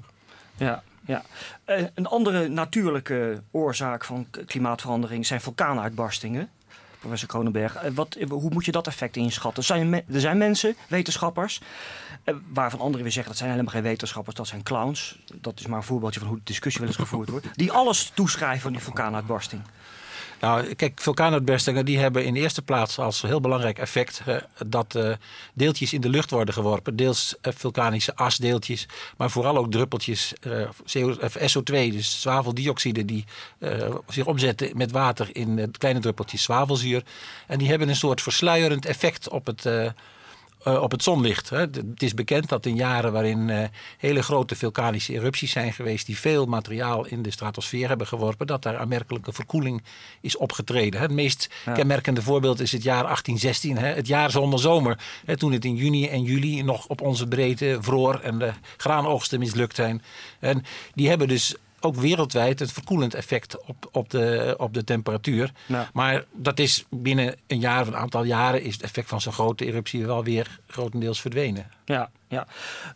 [0.56, 1.22] Ja, ja.
[1.66, 6.48] Uh, een andere natuurlijke oorzaak van klimaatverandering zijn vulkaanuitbarstingen.
[6.98, 9.64] Professor Kronenberg, uh, wat, hoe moet je dat effect inschatten?
[9.64, 11.60] Zijn er zijn mensen, wetenschappers,
[12.52, 15.18] waarvan anderen weer zeggen dat zijn helemaal geen wetenschappers, dat zijn clowns.
[15.34, 17.46] Dat is maar een voorbeeldje van hoe de discussie wel eens gevoerd wordt.
[17.52, 19.62] Die alles toeschrijven aan die vulkaanuitbarsting.
[20.40, 24.22] Nou, kijk, vulkaanuitbarstingen die hebben in de eerste plaats als heel belangrijk effect
[24.66, 25.12] dat uh,
[25.54, 26.96] deeltjes in de lucht worden geworpen.
[26.96, 30.34] Deels uh, vulkanische asdeeltjes, maar vooral ook druppeltjes
[31.36, 33.24] SO2, dus zwaveldioxide, die
[34.08, 37.02] zich omzetten met water in kleine druppeltjes zwavelzuur.
[37.46, 39.66] En die hebben een soort versluierend effect op het
[40.64, 41.50] uh, op het zonlicht.
[41.50, 41.58] Hè.
[41.58, 43.62] Het is bekend dat in jaren waarin uh,
[43.98, 48.62] hele grote vulkanische erupties zijn geweest, die veel materiaal in de stratosfeer hebben geworpen, dat
[48.62, 49.82] daar aanmerkelijke verkoeling
[50.20, 51.00] is opgetreden.
[51.00, 51.06] Hè.
[51.06, 54.98] Het meest kenmerkende voorbeeld is het jaar 1816, hè, het jaar zonder zomer.
[55.24, 59.38] Hè, toen het in juni en juli nog op onze breedte vroor en de graanoogsten
[59.38, 60.02] mislukt zijn.
[60.38, 65.52] En die hebben dus ook wereldwijd een verkoelend effect op, op, de, op de temperatuur.
[65.92, 69.32] Maar dat is binnen een jaar of een aantal jaren is het effect van zo'n
[69.32, 71.70] grote eruptie wel weer grotendeels verdwenen.
[71.84, 72.46] Ja, ja.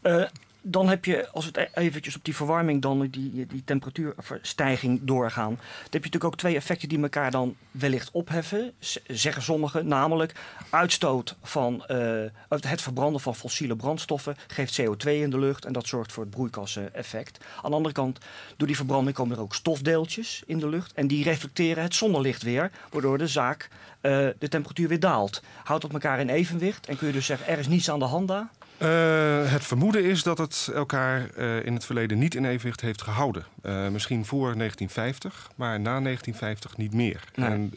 [0.02, 0.24] Uh,
[0.66, 5.00] dan heb je, als we het e- eventjes op die verwarming, dan die, die temperatuurstijging
[5.02, 5.54] doorgaan.
[5.54, 8.72] Dan heb je natuurlijk ook twee effecten die elkaar dan wellicht opheffen,
[9.06, 9.88] zeggen sommigen.
[9.88, 10.32] Namelijk,
[10.70, 15.86] uitstoot van uh, het verbranden van fossiele brandstoffen geeft CO2 in de lucht en dat
[15.86, 17.44] zorgt voor het broeikaseffect.
[17.62, 18.18] Aan de andere kant,
[18.56, 22.42] door die verbranding komen er ook stofdeeltjes in de lucht en die reflecteren het zonnelicht
[22.42, 23.68] weer, waardoor de zaak
[24.02, 25.42] uh, de temperatuur weer daalt.
[25.64, 28.04] Houdt dat elkaar in evenwicht en kun je dus zeggen, er is niets aan de
[28.04, 28.50] hand daar?
[28.84, 33.02] Uh, het vermoeden is dat het elkaar uh, in het verleden niet in evenwicht heeft
[33.02, 33.44] gehouden.
[33.62, 37.20] Uh, misschien voor 1950, maar na 1950 niet meer.
[37.34, 37.50] Nee.
[37.50, 37.70] En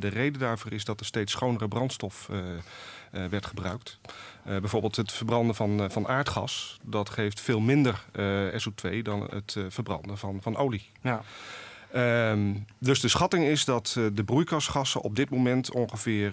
[0.00, 2.28] de reden daarvoor is dat er steeds schonere brandstof
[3.30, 3.98] werd gebruikt.
[4.44, 6.78] bijvoorbeeld het verbranden van, van aardgas.
[6.82, 8.04] Dat geeft veel minder
[8.52, 10.90] SO2 dan het verbranden van, van olie.
[11.02, 11.22] Ja.
[12.30, 16.32] Um, dus de schatting is dat de broeikasgassen op dit moment ongeveer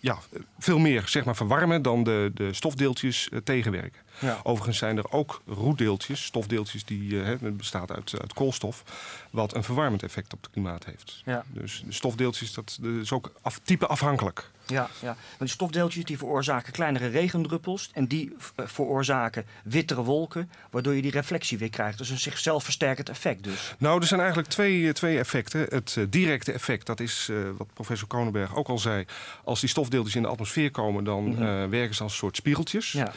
[0.00, 0.18] ja,
[0.58, 4.00] veel meer zeg maar, verwarmen dan de, de stofdeeltjes uh, tegenwerken.
[4.18, 4.40] Ja.
[4.42, 8.82] Overigens zijn er ook roetdeeltjes, stofdeeltjes die uh, bestaat uit, uit koolstof,
[9.30, 11.22] wat een verwarmend effect op het klimaat heeft.
[11.24, 11.44] Ja.
[11.48, 14.50] Dus de stofdeeltjes, dat, dat is ook af, type afhankelijk.
[14.70, 15.06] Ja, ja.
[15.06, 21.02] Maar die stofdeeltjes die veroorzaken kleinere regendruppels en die uh, veroorzaken wittere wolken, waardoor je
[21.02, 21.98] die reflectie weer krijgt.
[21.98, 23.74] Dus een zichzelf versterkend effect dus.
[23.78, 25.60] Nou, er zijn eigenlijk twee, twee effecten.
[25.60, 29.04] Het uh, directe effect, dat is uh, wat professor Kronenberg ook al zei.
[29.44, 31.70] Als die stofdeeltjes in de atmosfeer komen, dan mm -hmm.
[31.70, 32.92] werken ze als een soort spiegeltjes.
[32.92, 33.12] Ja.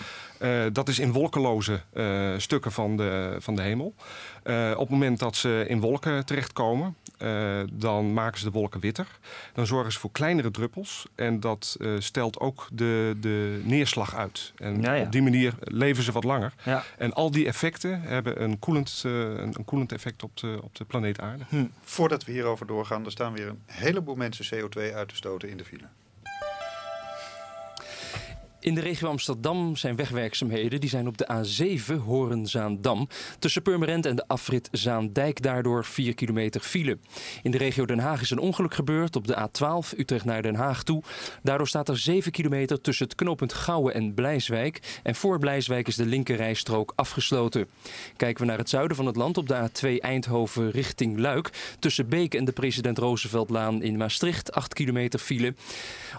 [0.70, 1.82] dat is in wolkeloze
[2.38, 3.96] stukken van de, van de hemel.
[4.74, 9.08] op het moment dat ze in wolken terechtkomen, uh, dan maken ze de wolken witter.
[9.54, 11.06] Dan zorgen ze voor kleinere druppels.
[11.16, 14.54] En dat uh, stelt ook de, de neerslag uit.
[14.56, 15.04] En ja, ja.
[15.04, 16.54] op die manier leven ze wat langer.
[16.64, 16.84] Ja.
[16.98, 20.76] En al die effecten hebben een koelend, uh, een, een koelend effect op de, op
[20.76, 21.44] de planeet Aarde.
[21.50, 21.66] Hm.
[21.82, 25.58] Voordat we hierover doorgaan, er staan weer een heleboel mensen CO2 uit te stoten in
[25.58, 25.88] de file.
[28.62, 30.80] In de regio Amsterdam zijn wegwerkzaamheden.
[30.80, 33.08] Die zijn op de A7 Horenzaandam.
[33.40, 36.98] Tussen Purmerend en de afrit Zaandijk daardoor 4 kilometer file.
[37.44, 40.56] In de regio Den Haag is een ongeluk gebeurd op de A12 Utrecht naar Den
[40.56, 41.04] Haag toe.
[41.44, 45.00] Daardoor staat er 7 kilometer tussen het knooppunt Gouwen en Blijswijk.
[45.04, 47.68] En voor Blijswijk is de linkerrijstrook afgesloten.
[48.16, 51.76] Kijken we naar het zuiden van het land op de A2 Eindhoven richting Luik.
[51.80, 55.54] Tussen Beek en de President Rooseveltlaan in Maastricht 8 kilometer file.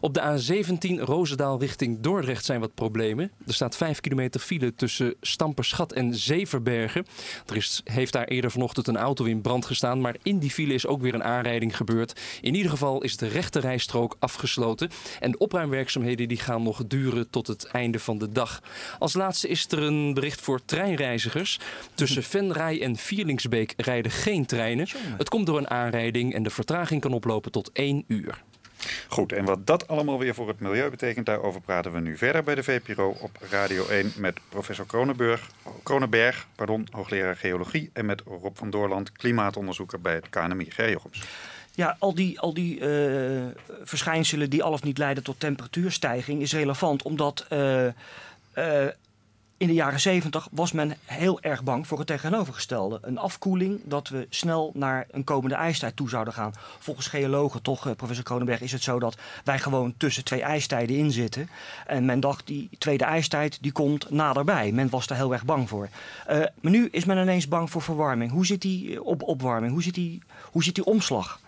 [0.00, 3.30] Op de A17 Roosendaal richting Dordrecht zijn wat problemen.
[3.46, 7.06] Er staat 5 kilometer file tussen Stamperschat en Zeverbergen.
[7.46, 10.74] Er is, heeft daar eerder vanochtend een auto in brand gestaan, maar in die file
[10.74, 12.20] is ook weer een aanrijding gebeurd.
[12.40, 14.90] In ieder geval is de rechterrijstrook afgesloten
[15.20, 18.62] en de opruimwerkzaamheden die gaan nog duren tot het einde van de dag.
[18.98, 21.58] Als laatste is er een bericht voor treinreizigers.
[21.94, 24.88] Tussen Venray en Vierlingsbeek rijden geen treinen.
[24.98, 28.42] Het komt door een aanrijding en de vertraging kan oplopen tot 1 uur.
[29.08, 32.42] Goed, en wat dat allemaal weer voor het milieu betekent, daarover praten we nu verder
[32.42, 35.50] bij de VPRO op Radio 1 met professor Kronenberg,
[35.82, 40.68] Kronenberg pardon, hoogleraar geologie, en met Rob van Doorland, klimaatonderzoeker bij het KNMI.
[41.74, 43.46] Ja, al die, al die uh,
[43.82, 47.86] verschijnselen die al of niet leiden tot temperatuurstijging is relevant, omdat uh,
[48.54, 48.86] uh,
[49.62, 52.98] in de jaren 70 was men heel erg bang voor het tegenovergestelde.
[53.02, 56.52] Een afkoeling dat we snel naar een komende ijstijd toe zouden gaan.
[56.78, 60.96] Volgens geologen, toch, eh, professor Kronenberg, is het zo dat wij gewoon tussen twee ijstijden
[60.96, 61.48] in zitten.
[61.86, 64.72] En men dacht, die tweede ijstijd die komt naderbij.
[64.72, 65.88] Men was daar heel erg bang voor.
[66.30, 68.30] Uh, maar nu is men ineens bang voor verwarming.
[68.30, 69.72] Hoe zit die eh, op opwarming?
[69.72, 71.40] Hoe zit die, hoe zit die omslag?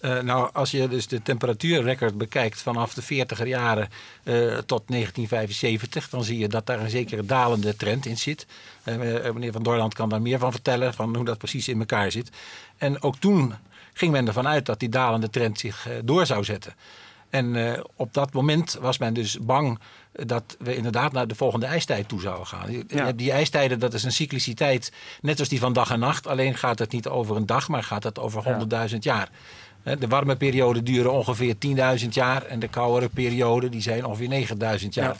[0.00, 3.88] Uh, nou, als je dus de temperatuurrecord bekijkt vanaf de 40er jaren
[4.24, 8.46] uh, tot 1975, dan zie je dat daar een zekere dalende trend in zit.
[8.84, 8.96] Uh,
[9.32, 12.30] meneer Van Doorland kan daar meer van vertellen, van hoe dat precies in elkaar zit.
[12.76, 13.54] En ook toen
[13.92, 16.74] ging men ervan uit dat die dalende trend zich door zou zetten.
[17.30, 19.78] En op dat moment was men dus bang
[20.12, 22.84] dat we inderdaad naar de volgende ijstijd toe zouden gaan.
[22.88, 23.12] Ja.
[23.12, 26.26] Die ijstijden, dat is een cycliciteit, net als die van dag en nacht.
[26.26, 29.28] Alleen gaat het niet over een dag, maar gaat het over 100.000 jaar.
[29.82, 31.54] De warme perioden duren ongeveer
[32.00, 34.46] 10.000 jaar en de koudere perioden die zijn ongeveer
[34.80, 35.16] 9.000 jaar.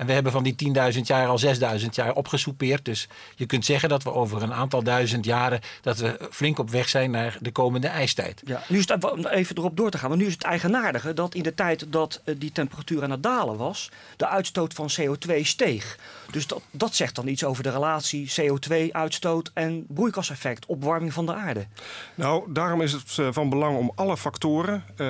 [0.00, 0.54] En we hebben van die
[0.94, 1.40] 10.000 jaar al
[1.80, 2.84] 6.000 jaar opgesoupeerd.
[2.84, 5.60] Dus je kunt zeggen dat we over een aantal duizend jaren...
[5.82, 8.42] dat we flink op weg zijn naar de komende ijstijd.
[8.44, 10.08] Ja, nu is het, om even erop door te gaan.
[10.08, 13.22] Maar nu is het eigenaardige dat in de tijd dat eh, die temperatuur aan het
[13.22, 13.90] dalen was...
[14.16, 15.98] de uitstoot van CO2 steeg.
[16.30, 21.34] Dus dat, dat zegt dan iets over de relatie CO2-uitstoot en broeikaseffect, opwarming van de
[21.34, 21.66] aarde.
[22.14, 25.06] Nou, daarom is het eh, van belang om alle factoren uh,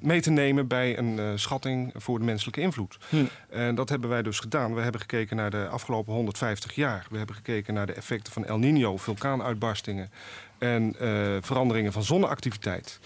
[0.00, 2.98] mee te nemen bij een uh, schatting voor de menselijke invloed.
[3.08, 3.24] Hm.
[3.68, 4.74] En dat hebben wij dus gedaan.
[4.74, 7.06] We hebben gekeken naar de afgelopen 150 jaar.
[7.10, 10.10] We hebben gekeken naar de effecten van El Nino, vulkaanuitbarstingen
[10.58, 10.94] en
[11.40, 13.00] veranderingen van zonneactiviteit.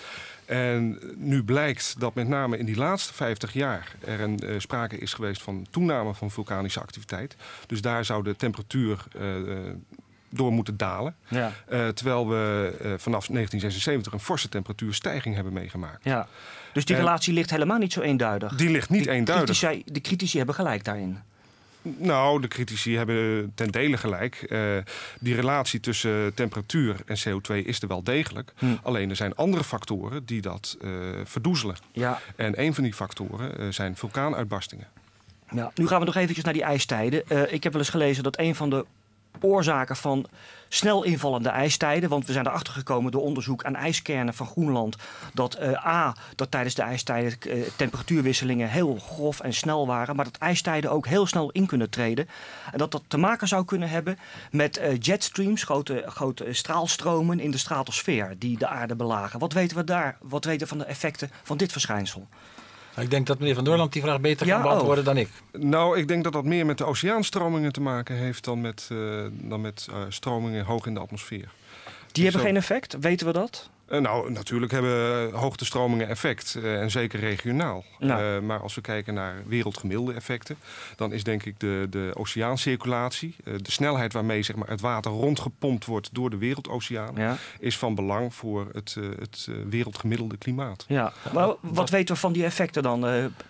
[0.44, 4.98] En nu blijkt dat met name in die laatste 50 jaar er een uh, sprake
[4.98, 7.36] is geweest van toename van vulkanische activiteit.
[7.66, 9.70] Dus daar zou de temperatuur uh,
[10.28, 11.16] door moeten dalen.
[11.28, 11.52] Ja.
[11.68, 16.04] Terwijl we vanaf 1976 een forse temperatuurstijging hebben meegemaakt.
[16.04, 16.28] Ja.
[16.74, 18.54] Dus die relatie ligt helemaal niet zo eenduidig.
[18.54, 19.58] Die ligt niet eenduidig.
[19.58, 21.18] Critici, de critici hebben gelijk daarin.
[21.82, 24.46] Nou, de critici hebben ten dele gelijk.
[24.48, 24.76] Uh,
[25.20, 28.52] die relatie tussen temperatuur en CO2 is er wel degelijk.
[28.58, 28.66] Hm.
[28.82, 30.90] Alleen er zijn andere factoren die dat uh,
[31.24, 31.76] verdoezelen.
[31.92, 32.20] Ja.
[32.36, 34.86] En een van die factoren uh, zijn vulkaanuitbarstingen.
[35.50, 37.52] Ja, nu gaan we nog eventjes naar die ijstijden.
[37.52, 38.84] Ik heb wel eens gelezen dat een van de
[39.40, 40.26] oorzaken van
[40.68, 42.08] snel invallende ijstijden.
[42.08, 44.96] Want we zijn erachter gekomen door onderzoek aan ijskernen van Groenland.
[45.32, 50.16] Dat uh, A, dat tijdens de ijstijden uh, temperatuurwisselingen heel grof en snel waren.
[50.16, 52.28] Maar dat ijstijden ook heel snel in kunnen treden.
[52.72, 54.18] En dat dat te maken zou kunnen hebben
[54.50, 59.38] met uh, jetstreams, grote, grote straalstromen in de stratosfeer die de aarde belagen.
[59.38, 60.16] Wat weten we daar?
[60.20, 62.28] Wat weten we van de effecten van dit verschijnsel?
[62.96, 65.04] Ik denk dat meneer Van Doorland die vraag beter kan beantwoorden oh.
[65.04, 65.28] dan ik.
[65.52, 69.24] Nou, ik denk dat dat meer met de oceaanstromingen te maken heeft dan met, uh,
[69.30, 71.48] dan met uh, stromingen hoog in de atmosfeer.
[72.12, 73.70] Die hebben geen effect, weten we dat?
[73.88, 76.54] Uh, nou, natuurlijk hebben hoogtestromingen effect.
[76.58, 77.84] Uh, en zeker regionaal.
[77.98, 78.34] Ja.
[78.34, 80.56] Uh, maar als we kijken naar wereldgemiddelde effecten...
[80.96, 83.36] dan is denk ik de, de oceaancirculatie...
[83.44, 87.14] de snelheid waarmee zeg maar, het water rondgepompt wordt door de wereldoceaan...
[87.14, 87.36] Ja.
[87.58, 90.84] is van belang voor het, het wereldgemiddelde klimaat.
[90.88, 93.00] Ja, maar wat weten we van die effecten dan,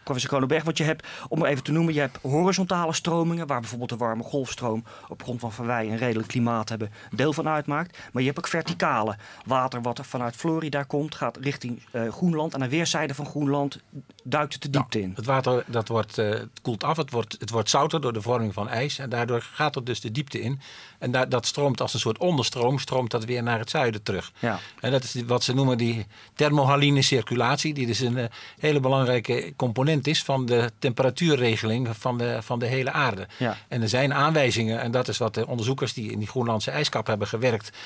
[0.03, 0.63] professor Kronenberg?
[0.65, 3.47] Want je hebt, om even te noemen, je hebt horizontale stromingen...
[3.47, 5.91] waar bijvoorbeeld de warme golfstroom op grond van Van Wij...
[5.91, 7.99] een redelijk klimaat hebben, deel van uitmaakt.
[8.13, 9.17] Maar je hebt ook verticale
[9.47, 12.55] water wat er vanuit Florida komt, gaat richting uh, Groenland.
[12.55, 13.81] Aan de weerszijde van Groenland
[14.23, 15.13] duikt het de diepte in.
[15.17, 18.23] Het water dat wordt, uh, het koelt af, het wordt, het wordt zouter door de
[18.23, 18.99] vorming van ijs.
[18.99, 20.61] En daardoor gaat het dus de diepte in.
[20.99, 24.33] En da dat stroomt als een soort onderstroom, stroomt dat weer naar het zuiden terug.
[24.39, 24.59] Ja.
[24.81, 27.75] En dat is wat ze noemen die thermohaline circulatie.
[27.75, 28.25] Die dus een uh,
[28.59, 33.27] hele belangrijke component is van de temperatuurregeling van de, van de hele aarde.
[33.39, 33.57] Ja.
[33.69, 37.07] En er zijn aanwijzingen, en dat is wat de onderzoekers die in die Groenlandse ijskap
[37.07, 37.77] hebben gewerkt,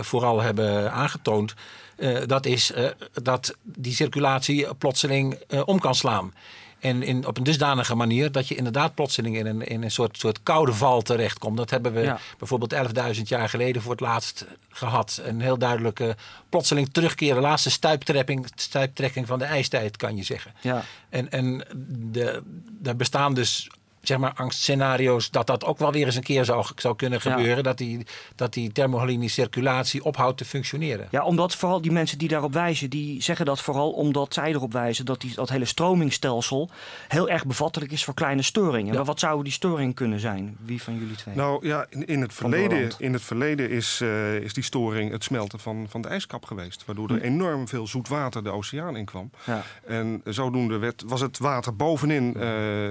[0.00, 1.54] vooral hebben aangetoond.
[1.96, 2.88] Uh, dat is uh,
[3.22, 6.32] dat die circulatie plotseling om kan slaan.
[6.78, 10.18] En in, op een dusdanige manier dat je inderdaad plotseling in een, in een soort,
[10.18, 11.56] soort koude val terechtkomt.
[11.56, 12.18] Dat hebben we ja.
[12.38, 12.74] bijvoorbeeld
[13.16, 15.20] 11.000 jaar geleden voor het laatst gehad.
[15.24, 16.16] Een heel duidelijke
[16.48, 20.52] plotseling terugkeren, laatste stuiptrekking, stuiptrekking van de ijstijd, kan je zeggen.
[20.60, 20.82] Ja.
[21.08, 22.42] En, en de,
[22.82, 23.70] er bestaan dus
[24.08, 27.56] zeg maar, angstscenario's dat dat ook wel weer eens een keer zou, zou kunnen gebeuren.
[27.56, 27.62] Ja.
[27.62, 31.08] Dat, die, dat die thermohaline circulatie ophoudt te functioneren.
[31.10, 34.72] Ja, omdat vooral die mensen die daarop wijzen, die zeggen dat vooral omdat zij erop
[34.72, 36.70] wijzen dat die, dat hele stromingsstelsel
[37.08, 38.86] heel erg bevattelijk is voor kleine storingen.
[38.86, 38.94] Ja.
[38.94, 40.56] Maar wat zouden die storingen kunnen zijn?
[40.60, 41.34] Wie van jullie twee?
[41.34, 45.24] Nou ja, in, in het verleden, in het verleden is, uh, is die storing het
[45.24, 46.84] smelten van, van de ijskap geweest.
[46.84, 47.24] Waardoor er Hm.
[47.24, 49.30] enorm veel zoet water de oceaan inkwam.
[49.44, 49.62] Ja.
[49.86, 52.44] En zodoende werd, was het water bovenin uh,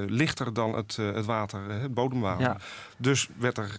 [0.08, 2.46] lichter dan het, uh, het water, het bodemwater.
[2.46, 2.58] Ja.
[2.98, 3.78] Dus werd er,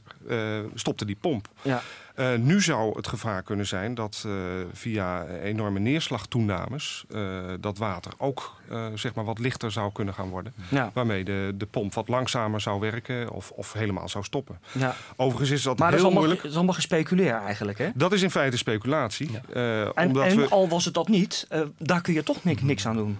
[0.74, 1.48] stopte die pomp.
[1.62, 1.82] Ja.
[2.16, 4.32] Uh, nu zou het gevaar kunnen zijn dat uh,
[4.72, 8.56] via enorme neerslagtoenames uh, dat water ook
[8.94, 10.52] zeg maar wat lichter zou kunnen gaan worden.
[10.68, 10.90] Ja.
[10.94, 14.58] Waarmee de, de pomp wat langzamer zou werken of, of helemaal zou stoppen.
[14.72, 14.94] Ja.
[15.16, 16.42] Overigens is dat maar heel dat is allemaal, moeilijk.
[16.42, 17.90] Dat is allemaal gespeculeerd eigenlijk, hè?
[17.94, 19.40] Dat is in feite speculatie.
[19.52, 20.48] En, omdat en we...
[20.48, 23.18] al was het dat niet, daar kun je toch niks, niks aan doen.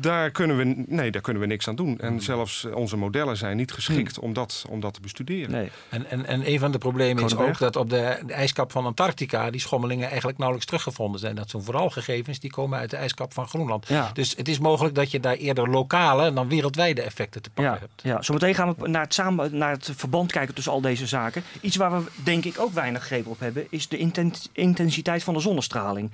[0.00, 1.98] Daar kunnen, we, nee, daar kunnen we niks aan doen.
[1.98, 5.50] En zelfs onze modellen zijn niet geschikt om, dat, om dat te bestuderen.
[5.50, 5.70] Nee.
[5.88, 8.84] En, en, en een van de problemen is ook dat op de, de ijskap van
[8.84, 11.34] Antarctica die schommelingen eigenlijk nauwelijks teruggevonden zijn.
[11.34, 13.88] Dat zijn vooral gegevens die komen uit de ijskap van Groenland.
[13.88, 14.10] Ja.
[14.12, 17.80] Dus het is mogelijk dat je daar eerder lokale dan wereldwijde effecten te pakken Ja,
[17.80, 18.02] hebt.
[18.02, 21.42] ja, zometeen gaan we naar het, samen, naar het verband kijken tussen al deze zaken.
[21.60, 25.34] Iets waar we denk ik ook weinig greep op hebben, is de intens- intensiteit van
[25.34, 26.10] de zonnestraling.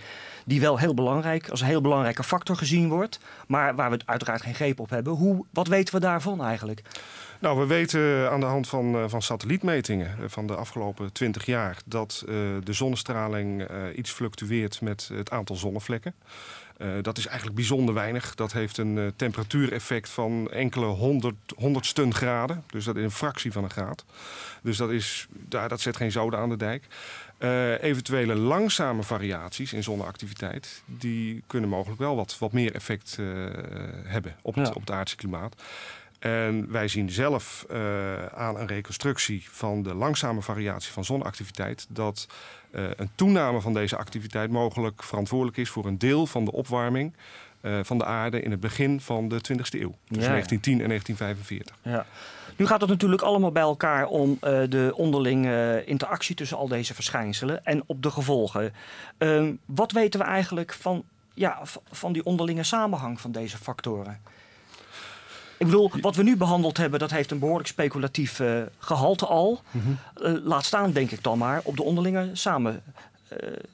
[0.50, 4.42] Die wel heel belangrijk, als een heel belangrijke factor gezien wordt, maar waar we uiteraard
[4.42, 5.12] geen greep op hebben.
[5.12, 6.82] Hoe, wat weten we daarvan eigenlijk?
[7.40, 11.46] Nou, we weten aan de hand van, uh, van satellietmetingen uh, van de afgelopen 20
[11.46, 12.22] jaar dat
[12.64, 16.14] de zonnestraling iets fluctueert met het aantal zonnevlekken.
[17.02, 18.34] Dat is eigenlijk bijzonder weinig.
[18.34, 22.64] Dat heeft een temperatuureffect van enkele honderd, honderdsten graden.
[22.70, 24.04] Dus dat is een fractie van een graad.
[24.62, 26.86] Dus dat, is, daar, dat zet geen zoden aan de dijk.
[27.42, 30.82] Uh, eventuele langzame variaties in zonneactiviteit...
[30.84, 33.18] die kunnen mogelijk wel wat, wat meer effect
[34.04, 34.72] hebben op het, Ja.
[34.72, 35.62] op het aardse klimaat.
[36.18, 42.26] En wij zien zelf uh, aan een reconstructie van de langzame variatie van zonneactiviteit dat
[42.70, 47.14] een toename van deze activiteit mogelijk verantwoordelijk is voor een deel van de opwarming
[47.82, 49.94] van de aarde in het begin van de 20e eeuw.
[50.08, 50.28] Dus Ja, ja.
[50.28, 51.76] 1910 en 1945.
[51.82, 52.06] Ja.
[52.60, 56.94] Nu gaat het natuurlijk allemaal bij elkaar om eh, de onderlinge interactie tussen al deze
[56.94, 58.72] verschijnselen en op de gevolgen.
[59.18, 64.20] Ehm, wat weten we eigenlijk van, ja, van die onderlinge samenhang van deze factoren?
[65.60, 69.60] Ik bedoel, wat we nu behandeld hebben, dat heeft een behoorlijk speculatief eh, gehalte al.
[70.14, 73.02] Eh, laat staan, denk ik dan maar, op de onderlinge samen, eh,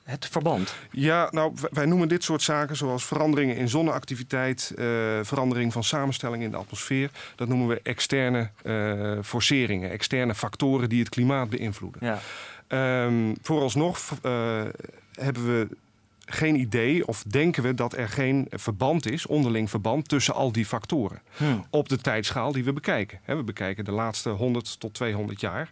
[0.05, 0.75] het verband.
[0.91, 4.87] Ja, nou, wij noemen dit soort zaken zoals veranderingen in zonneactiviteit, eh,
[5.23, 7.11] verandering van samenstelling in de atmosfeer.
[7.37, 12.01] Dat noemen we externe eh, forceringen, externe factoren die het klimaat beïnvloeden.
[12.05, 12.19] Ja.
[12.67, 14.63] Ehm, vooralsnog eh,
[15.13, 15.69] hebben we
[16.27, 20.67] geen idee of denken we dat er geen verband is, onderling verband, tussen al die
[20.67, 21.21] factoren.
[21.37, 21.67] Hmm.
[21.71, 23.21] Op de tijdschaal die we bekijken.
[23.25, 25.71] we bekijken de laatste 100 tot 200 jaar.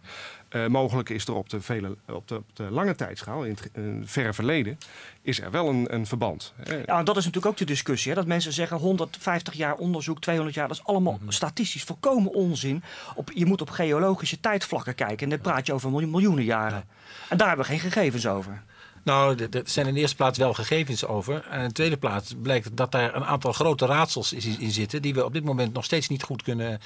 [0.49, 3.69] Uh, mogelijk is er op de, vele, op de, op de lange tijdschaal, in het,
[4.03, 4.77] verre verleden,
[5.21, 6.53] is er wel een, een verband.
[6.85, 8.11] Ja, dat is natuurlijk ook de discussie.
[8.11, 8.17] Hè?
[8.17, 11.31] Dat mensen zeggen 150 jaar onderzoek, 200 jaar, dat is allemaal mhm.
[11.31, 12.83] statistisch volkomen onzin.
[13.15, 16.83] Op, je moet op geologische tijdvlakken kijken en dan praat je over miljoenen jaren.
[17.29, 18.63] En daar hebben we geen gegevens over.
[19.05, 21.45] Nou, er zijn in de eerste plaats wel gegevens over.
[21.49, 25.01] En in de tweede plaats blijkt dat daar een aantal grote raadsels in zitten...
[25.01, 26.81] die we op dit moment nog steeds niet goed kunnen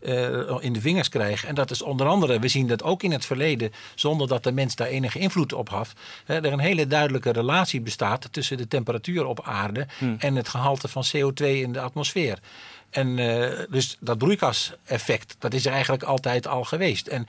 [0.00, 1.48] uh, in de vingers krijgen.
[1.48, 3.72] En dat is onder andere, we zien dat ook in het verleden...
[3.94, 5.92] zonder dat de mens daar enige invloed op had...
[6.24, 9.86] Hè, er een hele duidelijke relatie bestaat tussen de temperatuur op aarde...
[9.98, 10.16] Hmm.
[10.18, 12.38] en het gehalte van CO2 in de atmosfeer.
[12.90, 17.06] En uh, dus dat broeikaseffect, dat is er eigenlijk altijd al geweest.
[17.06, 17.26] En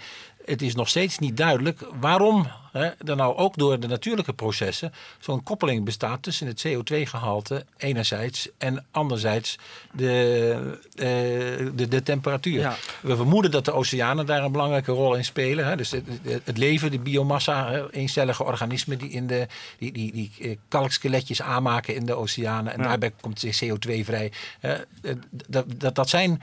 [0.51, 4.93] het is nog steeds niet duidelijk waarom hè, er nou ook door de natuurlijke processen
[5.19, 9.57] zo'n koppeling bestaat tussen het CO2-gehalte enerzijds en anderzijds
[9.91, 12.77] de, uh, de, de, temperatuur.
[13.01, 15.65] We vermoeden dat de oceanen daar een belangrijke rol in spelen.
[15.65, 15.75] Hè.
[15.75, 16.05] Dus het,
[16.43, 19.47] het, leven, de biomassa, hè, eencellige organismen die, in de,
[19.77, 22.73] die, die, die eh, kalkskeletjes aanmaken in de oceanen.
[22.73, 24.31] En daarbij komt CO2 vrij.
[25.47, 26.41] Dat, dat, dat zijn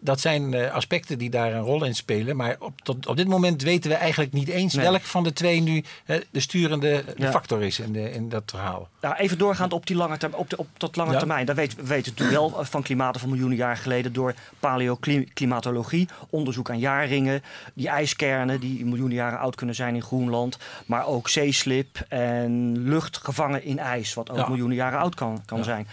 [0.00, 2.36] dat zijn eh, aspecten die daar een rol in spelen.
[2.36, 5.60] Maar op, tot, op dit moment weten we eigenlijk niet eens welk van de twee
[5.60, 5.84] nu
[6.30, 8.88] de sturende de factor is in, de, in dat verhaal.
[9.00, 11.46] Nou, even doorgaand op, die lange op, de, op dat lange termijn.
[11.46, 16.70] Daar weten we weten natuurlijk wel van klimaten van miljoenen jaar geleden door paleoclimatologie, onderzoek
[16.70, 17.42] aan jaarringen,
[17.74, 23.16] die ijskernen die miljoenen jaren oud kunnen zijn in Groenland, maar ook zeeslip en lucht
[23.16, 25.86] gevangen in ijs, wat ook miljoenen jaren oud kan, kan zijn.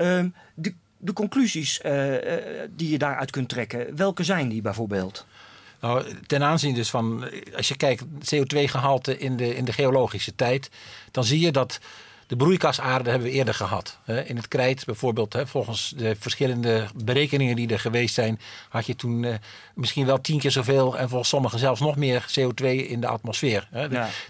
[0.00, 0.74] Um, de
[1.04, 5.26] de conclusies eh, eh, die je daaruit kunt trekken, welke zijn die bijvoorbeeld?
[5.80, 10.70] Nou, ten aanzien dus van, als je kijkt CO2-gehalte in de, in de geologische tijd,
[11.10, 11.80] dan zie je dat
[12.32, 13.98] de broeikasaarde hebben we eerder gehad.
[14.24, 19.24] In het krijt bijvoorbeeld, volgens de verschillende berekeningen die er geweest zijn, had je toen
[19.24, 19.34] eh,
[19.74, 23.68] misschien wel tien keer zoveel en volgens sommigen zelfs nog meer CO2 in de atmosfeer.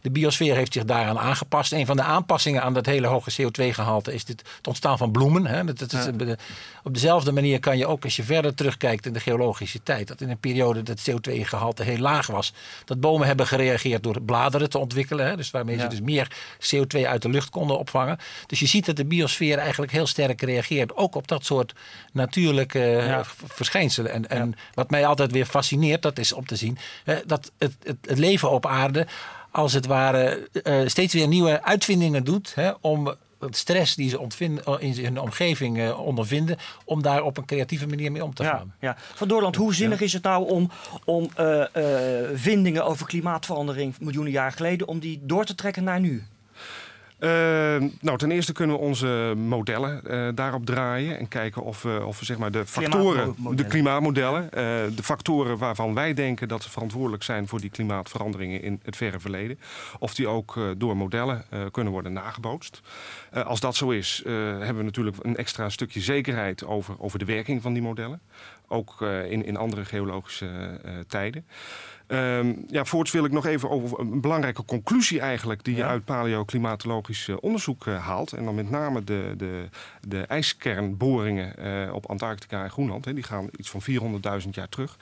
[0.03, 1.73] De, biosfeer heeft zich daaraan aangepast.
[1.73, 5.67] Een van de aanpassingen aan dat hele hoge CO2-gehalte is dit, het ontstaan van bloemen.
[5.67, 6.07] Dat, is,
[6.83, 10.21] op dezelfde manier kan je ook als je verder terugkijkt in de geologische tijd, dat
[10.21, 12.53] in een periode dat CO2-gehalte heel laag was,
[12.85, 15.37] dat bomen hebben gereageerd door bladeren te ontwikkelen.
[15.37, 16.31] Dus waarmee ze dus meer
[16.75, 18.19] CO2 uit de lucht konden opvangen.
[18.47, 21.75] Dus je ziet dat de biosfeer eigenlijk heel sterk reageert, ook op dat soort
[22.13, 24.13] natuurlijke verschijnselen.
[24.13, 26.79] En, en wat mij altijd weer fascineert, dat is om te zien
[27.27, 29.07] dat het, het, het leven op aarde
[29.51, 34.19] als het ware uh, steeds weer nieuwe uitvindingen doet hè, om het stress die ze
[34.19, 38.35] ontvinden, eh, in hun omgeving uh, ondervinden, om daar op een creatieve manier mee om
[38.35, 38.75] te gaan.
[38.81, 40.71] Ja, Van Doorland, hoe zinnig is het nou om,
[41.05, 41.65] om uh,
[42.35, 46.27] vindingen over klimaatverandering miljoenen jaar geleden, om die door te trekken naar nu?
[47.23, 52.03] Ehm, nou, ten eerste kunnen we onze modellen uh, daarop draaien en kijken of we,
[52.07, 54.51] of we zeg maar de factoren, de klimaatmodellen, uh,
[54.97, 59.21] de factoren waarvan wij denken dat ze verantwoordelijk zijn voor die klimaatveranderingen in het verre
[59.21, 59.59] verleden,
[59.99, 62.81] of die ook uh, door modellen kunnen worden nagebootst.
[63.33, 67.63] als dat zo is, hebben we natuurlijk een extra stukje zekerheid over, over de werking
[67.63, 68.21] van die modellen,
[68.69, 71.47] ook in, in andere geologische tijden.
[72.13, 75.65] Um, ja, voorts wil ik nog even over een belangrijke conclusie eigenlijk...
[75.65, 78.33] die je uit paleoclimatologisch uh, onderzoek uh, haalt.
[78.33, 79.69] En dan met name de, de,
[80.09, 83.05] de ijskernboringen uh, op Antarctica en Groenland.
[83.05, 83.83] Hè, die gaan iets van
[84.43, 84.97] 400.000 jaar terug.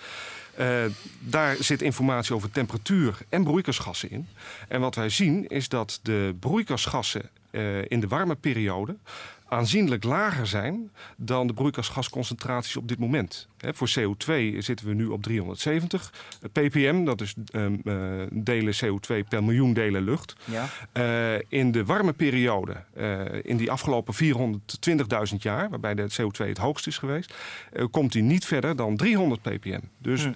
[1.19, 4.29] daar zit informatie over temperatuur en broeikasgassen in.
[4.69, 7.31] En wat wij zien is dat de broeikasgassen
[7.89, 8.97] in de warme periode
[9.51, 13.49] aanzienlijk lager zijn dan de broeikasgasconcentraties op dit moment.
[13.59, 16.13] voor CO2 zitten we nu op 370
[16.53, 20.37] ppm, dat is um, uh, delen CO2 per miljoen delen lucht.
[20.45, 20.69] Ja.
[20.93, 26.59] Uh, in de warme periode, uh, in die afgelopen 420.000 jaar, waarbij de CO2 het
[26.59, 27.35] hoogst is geweest,
[27.91, 29.81] komt die niet verder dan 300 ppm.
[29.99, 30.33] Dus hm.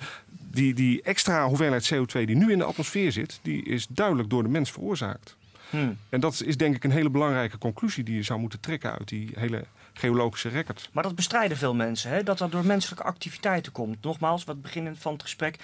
[0.50, 4.42] die, die extra hoeveelheid CO2 die nu in de atmosfeer zit, die is duidelijk door
[4.42, 5.36] de mens veroorzaakt.
[5.74, 5.98] Hmm.
[6.08, 9.08] En dat is denk ik een hele belangrijke conclusie die je zou moeten trekken uit
[9.08, 10.90] die hele geologische record.
[10.92, 12.22] Maar dat bestrijden veel mensen, hè?
[12.22, 14.02] dat dat door menselijke activiteiten komt.
[14.02, 15.58] Nogmaals, wat begin van het gesprek.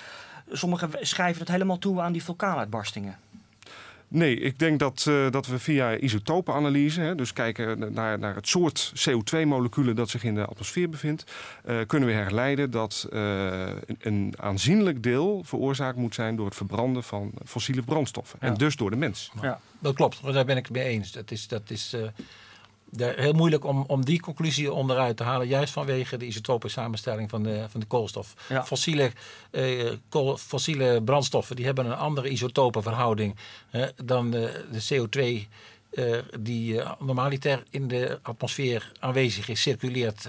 [0.53, 3.19] Sommigen schrijven het helemaal toe aan die vulkaanuitbarstingen.
[4.13, 8.49] Nee, ik denk dat, uh, dat we via isotopenanalyse, hè, dus kijken naar, naar het
[8.49, 11.25] soort CO2-moleculen dat zich in de atmosfeer bevindt,
[11.65, 13.21] uh, kunnen we herleiden dat uh,
[13.87, 18.39] een, een, aanzienlijk deel veroorzaakt moet zijn door het verbranden van fossiele brandstoffen.
[18.43, 18.49] Ja.
[18.49, 19.31] En dus door de mens.
[19.43, 20.33] Ja, dat klopt.
[20.33, 21.13] Daar ben ik het mee eens.
[21.13, 21.97] Dat is, dat is
[22.97, 27.43] heel moeilijk om, om die conclusie onderuit te halen, juist vanwege de isotope samenstelling van
[27.43, 28.35] de, van de koolstof.
[28.65, 29.11] Fossiele,
[29.51, 33.37] eh, kool, fossiele brandstoffen die hebben een andere isotopenverhouding
[33.71, 35.49] eh, dan de, de CO2
[36.41, 40.29] die normaliter in de atmosfeer aanwezig is, circuleert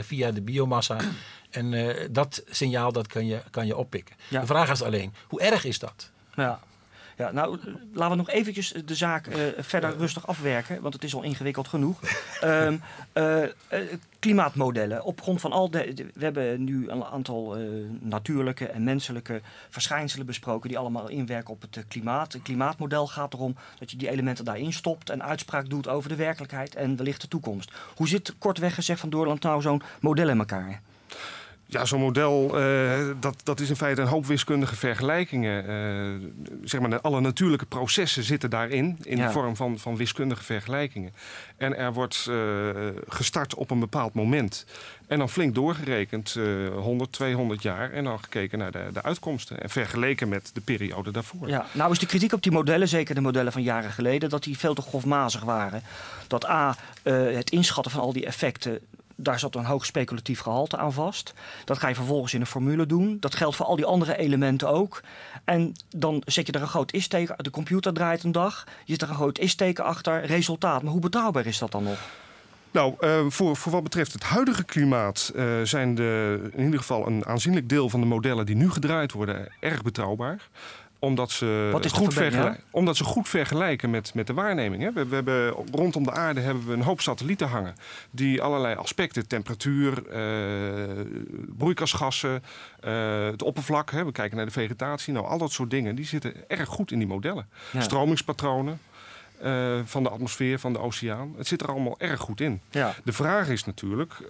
[0.00, 0.96] via de biomassa.
[1.50, 4.16] En dat signaal dat kan, je, kan je oppikken.
[4.28, 6.10] De vraag is alleen, hoe erg is dat?
[6.34, 6.60] Ja.
[7.16, 7.58] Ja, nou,
[7.92, 11.68] laten we nog eventjes de zaak uh, verder rustig afwerken, want het is al ingewikkeld
[11.68, 12.00] genoeg.
[12.44, 12.82] um,
[13.14, 13.42] uh,
[14.18, 15.04] klimaatmodellen.
[15.04, 16.10] Op grond van al de.
[16.14, 17.56] We hebben nu een aantal
[18.00, 19.40] natuurlijke en menselijke
[19.70, 20.68] verschijnselen besproken.
[20.68, 22.34] die allemaal inwerken op het klimaat.
[22.34, 25.10] Een klimaatmodel gaat erom dat je die elementen daarin stopt.
[25.10, 27.72] en uitspraak doet over de werkelijkheid en wellicht de toekomst.
[27.96, 30.82] Hoe zit kortweg gezegd van Doorland nou zo'n model in elkaar?
[31.68, 35.70] Ja, zo'n model, uh, dat, dat is in feite een hoop wiskundige vergelijkingen.
[35.70, 36.28] Uh,
[36.64, 41.14] zeg maar, alle natuurlijke processen zitten daarin, in de vorm van, van wiskundige vergelijkingen.
[41.56, 42.70] En er wordt uh,
[43.08, 44.66] gestart op een bepaald moment.
[45.06, 46.38] En dan flink doorgerekend,
[46.74, 47.92] 100, 200 jaar.
[47.92, 49.62] En dan gekeken naar de, de uitkomsten.
[49.62, 51.48] En vergeleken met de periode daarvoor.
[51.48, 54.44] Ja, nou is de kritiek op die modellen, zeker de modellen van jaren geleden, dat
[54.44, 55.82] die veel te grofmazig waren.
[56.26, 58.80] Dat A, het inschatten van al die effecten
[59.16, 61.32] daar zat een hoog speculatief gehalte aan vast.
[61.64, 63.16] Dat ga je vervolgens in een formule doen.
[63.20, 65.02] Dat geldt voor al die andere elementen ook.
[65.44, 67.36] En dan zet je er een groot is-teken.
[67.36, 68.64] De computer draait een dag.
[68.84, 70.24] Je zet er een groot is-teken achter.
[70.24, 70.82] Resultaat.
[70.82, 71.98] Maar hoe betrouwbaar is dat dan nog?
[72.70, 77.06] Nou, uh, voor, voor wat betreft het huidige klimaat uh, zijn de, in ieder geval
[77.06, 80.48] een aanzienlijk deel van de modellen die nu gedraaid worden erg betrouwbaar
[80.98, 82.18] omdat ze, goed,
[82.70, 84.82] omdat ze goed vergelijken met, met de waarneming.
[84.82, 84.92] Hè.
[84.92, 87.74] We, we, hebben, rondom de aarde hebben we een hoop satellieten hangen.
[88.10, 91.04] Die allerlei aspecten, temperatuur, uh,
[91.56, 92.42] broeikasgassen,
[92.84, 93.90] uh, het oppervlak.
[93.90, 94.04] Hè.
[94.04, 95.12] We kijken naar de vegetatie.
[95.12, 97.48] Nou, al dat soort dingen die zitten erg goed in die modellen.
[97.78, 98.80] Stromingspatronen.
[99.42, 101.34] Uh, van de atmosfeer, van de oceaan.
[101.36, 102.60] Het zit er allemaal erg goed in.
[102.70, 102.94] Ja.
[103.04, 104.22] De vraag is natuurlijk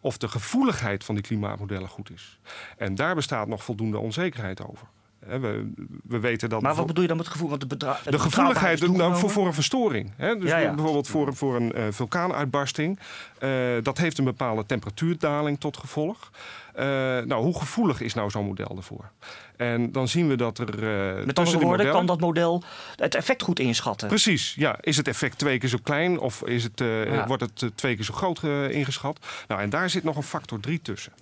[0.00, 2.38] of de gevoeligheid van die klimaatmodellen goed is.
[2.76, 4.86] En daar bestaat nog voldoende onzekerheid over.
[5.26, 5.70] We,
[6.02, 7.50] we weten dat maar wat bedoel je dan met het gevoel?
[7.50, 10.12] Want de, de gevoeligheid nou, voor, voor een verstoring.
[10.16, 10.38] Hè?
[10.38, 12.98] Dus bijvoorbeeld voor, voor een uh, vulkaanuitbarsting.
[13.40, 13.50] Uh,
[13.82, 16.30] dat heeft een bepaalde temperatuurdaling tot gevolg.
[16.76, 19.10] Uh, nou, hoe gevoelig is nou zo'n model ervoor?
[19.56, 20.66] En dan zien we dat er.
[21.26, 21.92] Met andere woorden, modellen...
[21.92, 22.62] kan dat model
[22.96, 24.08] het effect goed inschatten?
[24.08, 24.76] Precies, ja.
[24.80, 27.26] Is het effect twee keer zo klein of is het, ja.
[27.26, 29.18] wordt het twee keer zo groot ingeschat?
[29.48, 31.12] Nou, en daar zit nog een factor 3 tussen.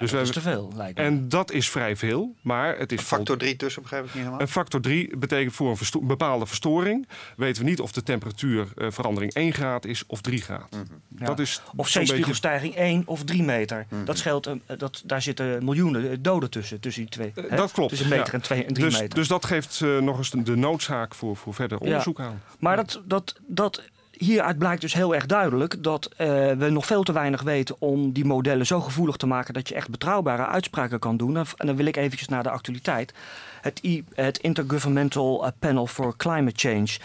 [0.00, 1.04] Dus dat is te veel, lijkt me.
[1.04, 2.98] En dat is vrij veel, maar het is...
[2.98, 4.40] Een factor 3 tussen, begrijp ik niet helemaal?
[4.40, 7.08] Een factor 3 betekent voor een, bepaalde verstoring...
[7.36, 10.66] weten we niet of de temperatuurverandering 1 graad is of 3 graden.
[10.70, 11.26] Mm -hmm.
[11.26, 12.88] dat is of zeespiegelstijging beetje...
[12.88, 13.86] 1 of 3 meter.
[13.88, 14.04] -hmm.
[14.04, 17.32] dat scheelt, uh, dat, daar zitten miljoenen doden tussen, tussen die twee.
[17.34, 17.88] Uh, dat klopt.
[17.88, 18.38] Tussen een meter ja.
[18.38, 19.14] en, twee, en drie dus, meter.
[19.14, 22.24] Dus dat geeft uh, nog eens de noodzaak voor, voor verder onderzoek ja.
[22.24, 22.42] aan.
[22.58, 23.82] Maar dat, dat, dat
[24.20, 26.16] hieruit blijkt dus heel erg duidelijk dat uh,
[26.52, 29.74] we nog veel te weinig weten om die modellen zo gevoelig te maken dat je
[29.74, 31.36] echt betrouwbare uitspraken kan doen.
[31.36, 33.14] En dan wil ik eventjes naar de actualiteit.
[33.60, 33.80] Het,
[34.14, 36.98] het Intergovernmental Panel for Climate Change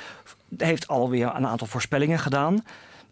[0.58, 2.64] heeft alweer een aantal voorspellingen gedaan.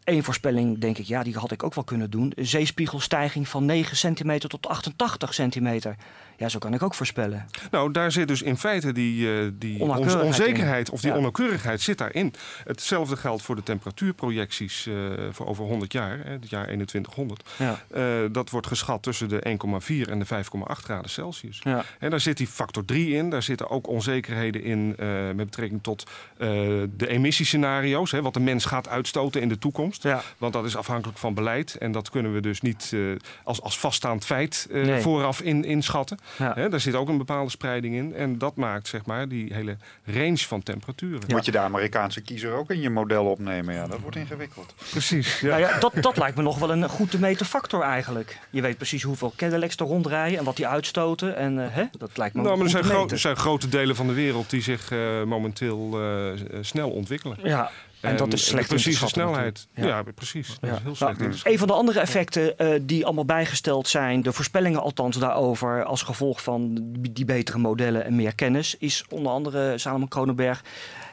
[0.03, 2.33] Eén voorspelling, denk ik, ja, die had ik ook wel kunnen doen.
[2.35, 5.95] Zeespiegelstijging van 9 centimeter tot 88 centimeter.
[6.43, 7.45] Ja, zo kan ik ook voorspellen.
[7.71, 9.81] Nou, daar zit dus in feite die, uh, die
[10.23, 11.15] onzekerheid of die ja.
[11.15, 12.33] onnauwkeurigheid zit daarin.
[12.63, 14.95] Hetzelfde geldt voor de temperatuurprojecties uh,
[15.31, 17.49] voor over 100 jaar, hè, het jaar 2100.
[17.57, 17.79] Ja.
[17.95, 19.57] Uh, dat wordt geschat tussen de
[20.05, 20.31] 1,4 en de 5,8
[20.65, 21.59] graden Celsius.
[21.63, 21.85] Ja.
[21.99, 23.29] En daar zit die factor 3 in.
[23.29, 24.95] Daar zitten ook onzekerheden in
[25.35, 28.11] met betrekking tot de emissiescenario's.
[28.11, 30.07] Hè, wat de mens gaat uitstoten in de toekomst.
[30.37, 31.75] Want dat is afhankelijk van beleid.
[31.75, 32.95] En dat kunnen we dus niet
[33.43, 35.01] als, als vaststaand feit nee.
[35.01, 36.17] vooraf in, inschatten.
[36.37, 36.69] Ja.
[36.69, 38.13] daar zit ook een bepaalde spreiding in.
[38.15, 41.21] En dat maakt zeg maar die hele range van temperaturen.
[41.27, 43.73] Moet je de Amerikaanse kiezer ook in je model opnemen?
[43.73, 44.73] Ja, dat wordt ingewikkeld.
[44.89, 45.39] Precies.
[45.39, 45.47] Ja.
[45.47, 48.39] Nou ja, dat, dat lijkt me nog wel een goed te meten factor eigenlijk.
[48.49, 51.35] Je weet precies hoeveel Cadillacs er rondrijden en wat die uitstoten.
[51.35, 53.95] En uh, hè, dat lijkt me nou, maar er zijn, gro er zijn grote delen
[53.95, 56.31] van de wereld die zich uh, momenteel uh,
[56.61, 57.37] snel ontwikkelen.
[57.43, 57.71] Ja,
[58.03, 59.67] en dat is slecht precieze snelheid.
[59.75, 59.85] Ja.
[59.85, 60.57] ja, precies.
[60.59, 64.21] Dat is heel slecht nou, een van de andere effecten uh, die allemaal bijgesteld zijn,
[64.21, 66.77] de voorspellingen althans daarover, als gevolg van
[67.09, 70.63] die betere modellen en meer kennis, is onder andere Salomon Kronenberg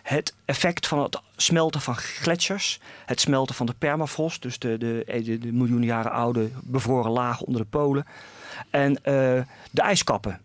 [0.03, 5.05] het effect van het smelten van gletsjers, het smelten van de permafrost, dus de, de,
[5.25, 8.07] de, de miljoenen jaren oude bevroren lagen onder de polen,
[8.71, 9.03] en uh,
[9.71, 10.41] de ijskappen.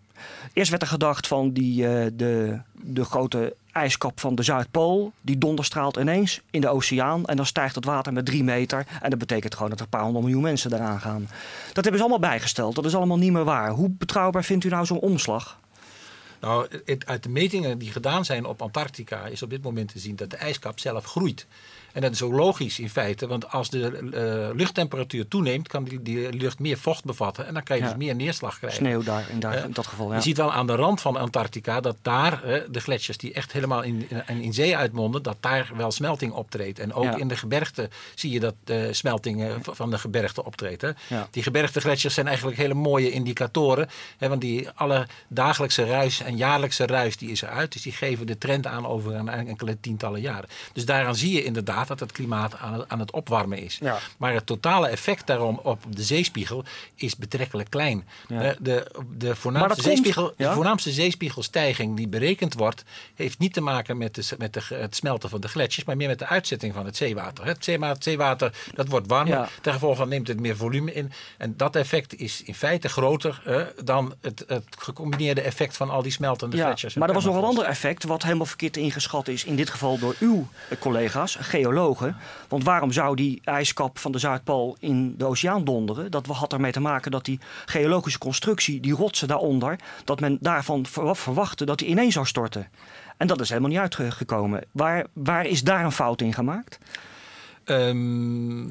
[0.54, 5.12] Eerst werd er gedacht van die, uh, de, de grote ijskap van de Zuidpool.
[5.22, 7.26] Die donderstraalt ineens in de oceaan.
[7.26, 8.86] En dan stijgt het water met drie meter.
[9.02, 11.30] En dat betekent gewoon dat er een paar honderd miljoen mensen eraan gaan.
[11.74, 12.76] Dat hebben ze allemaal bijgesteld.
[12.76, 13.70] Dat is allemaal niet meer waar.
[13.70, 15.60] Hoe betrouwbaar vindt u nou zo'n omslag?
[16.42, 16.68] Nou,
[17.06, 20.30] uit de metingen die gedaan zijn op Antarctica is op dit moment te zien dat
[20.30, 21.48] de ijskap zelf groeit.
[21.96, 26.02] En dat is ook logisch in feite, want als de uh, luchttemperatuur toeneemt, kan die,
[26.02, 28.80] die, lucht meer vocht bevatten en dan kan je dus meer neerslag krijgen.
[28.80, 30.10] Sneeuw daar in, daar, in dat geval.
[30.10, 30.16] Ja.
[30.16, 33.82] Je ziet wel aan de rand van Antarctica dat daar de gletsjers die echt helemaal
[33.82, 36.80] in, in, in, zee uitmonden, dat daar wel smelting optreedt.
[36.80, 40.82] En ook in de gebergte zie je dat de smelting van de gebergte optreedt.
[40.82, 40.92] Hè.
[41.32, 46.38] Die gebergte gletsjers zijn eigenlijk hele mooie indicatoren, hè, want die alle dagelijkse ruis en
[46.38, 47.74] jaarlijkse ruis die is eruit.
[47.74, 50.50] Dus die geven de trend aan over een enkele tientallen jaren.
[50.74, 53.78] Dus daaraan zie je inderdaad dat het klimaat aan het, aan het opwarmen is.
[53.82, 53.98] Ja.
[54.18, 56.64] Maar het totale effect daarom op de zeespiegel
[56.96, 58.08] is betrekkelijk klein.
[58.28, 62.84] De, de, de, voornaamste zeespiegel, de voornaamste zeespiegelstijging die berekend wordt,
[63.16, 66.08] heeft niet te maken met, de, met de, het smelten van de gletsjers, maar meer
[66.08, 67.46] met de uitzetting van het zeewater.
[67.46, 71.12] Het zeewater, zeewater dat wordt warmer, ten gevolge van neemt het meer volume in.
[71.38, 73.42] En dat effect is in feite groter
[73.84, 76.94] dan het, het gecombineerde effect van al die smeltende gletsjers.
[76.94, 80.00] Maar er was nog een ander effect, wat helemaal verkeerd ingeschat is, in dit geval
[80.00, 80.48] door uw
[80.80, 81.75] collega's, geologen
[82.48, 86.12] want waarom zou die ijskap van de Zuidpool in de oceaan donderen?
[86.12, 90.86] Dat had ermee te maken dat die geologische constructie, die rotsen daaronder, dat men daarvan
[91.16, 92.68] verwachtte dat die ineens zou storten.
[93.18, 94.64] En dat is helemaal niet uitgekomen.
[94.72, 96.80] Waar, waar is daar een fout in gemaakt?
[97.64, 98.66] Ehm,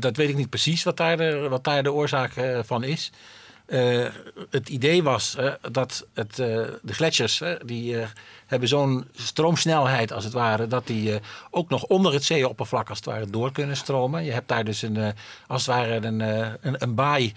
[0.00, 3.12] dat weet ik niet precies wat daar de, wat daar de oorzaak uh, van is.
[3.70, 4.06] Uh,
[4.50, 6.46] het idee was uh, dat het, uh,
[6.82, 7.96] de gletsjers die
[8.46, 13.06] hebben zo'n stroomsnelheid als het ware, dat die ook nog onder het zeeoppervlak als het
[13.06, 14.24] ware door kunnen stromen.
[14.24, 15.14] Je hebt daar dus een,
[15.46, 17.32] als het ware een, een, een baai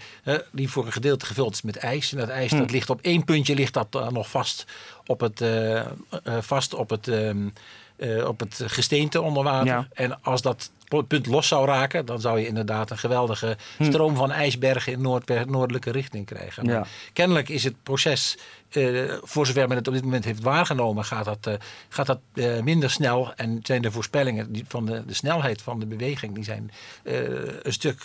[0.52, 2.12] die voor een gedeelte gevuld is met ijs.
[2.12, 2.58] En dat ijs hm.
[2.58, 4.64] dat ligt op één puntje ligt dat nog vast
[5.06, 5.44] op het,
[6.40, 7.48] vast op het, ehm,
[8.26, 9.88] op het gesteente onder water.
[9.92, 13.84] En als dat punt los zou raken, dan zou je inderdaad een geweldige hm.
[13.84, 16.86] stroom van ijsbergen in noord noordelijke richting krijgen.
[17.12, 18.36] Kennelijk is het proces
[18.76, 21.54] uh, voor zover men het op dit moment heeft waargenomen, gaat dat, uh,
[21.88, 23.32] gaat dat uh, minder snel.
[23.34, 26.70] En zijn de voorspellingen die, van de, de snelheid van de beweging die zijn
[27.62, 28.04] een stuk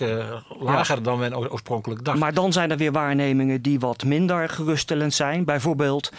[0.59, 1.01] lager ja.
[1.01, 2.19] dan men oorspronkelijk dacht.
[2.19, 5.45] Maar dan zijn er weer waarnemingen die wat minder geruststellend zijn.
[5.45, 6.11] Bijvoorbeeld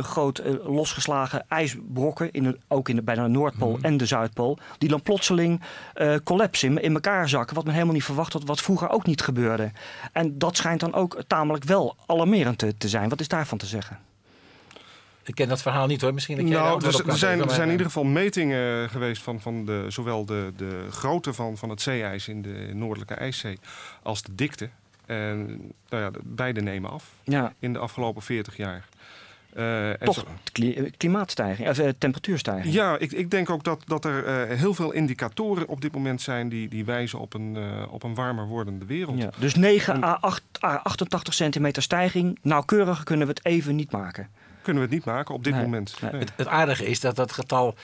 [0.00, 3.84] groot losgeslagen ijsbrokken, in de, ook in de, bij de Noordpool hmm.
[3.84, 5.02] en de Zuidpool, die dan
[5.34, 5.60] plotseling
[6.24, 9.72] collapsen, in elkaar zakken, wat men helemaal niet verwacht had, wat vroeger ook niet gebeurde.
[10.12, 13.08] En dat schijnt dan ook tamelijk wel alarmerend te, te zijn.
[13.08, 13.98] Wat is daarvan te zeggen?
[15.24, 16.14] Ik ken dat verhaal niet hoor.
[16.14, 19.40] Misschien dat jij nou, er, er, zijn, er zijn in ieder geval metingen geweest van,
[19.40, 23.58] van de, zowel de, de grootte van, van het zeeijs in de Noordelijke IJszee
[24.02, 24.68] als de dikte.
[25.06, 25.46] En
[25.88, 27.52] nou ja, beide nemen af ja.
[27.58, 28.88] in de afgelopen 40 jaar.
[29.56, 30.24] Uh, Toch
[30.96, 32.74] klimaatstijging, of, uh, temperatuurstijging.
[32.74, 36.20] Ja, ik, ik denk ook dat, dat er uh, heel veel indicatoren op dit moment
[36.20, 37.56] zijn die, die wijzen op een,
[37.90, 39.18] op een warmer wordende wereld.
[39.18, 43.90] Ja, dus 9 à, 8, à 88 centimeter stijging, nauwkeuriger kunnen we het even niet
[43.90, 44.28] maken.
[44.64, 45.96] Kunnen we het niet maken op dit moment.
[46.00, 46.10] Nee.
[46.20, 47.74] Het, het, aardige is dat dat getal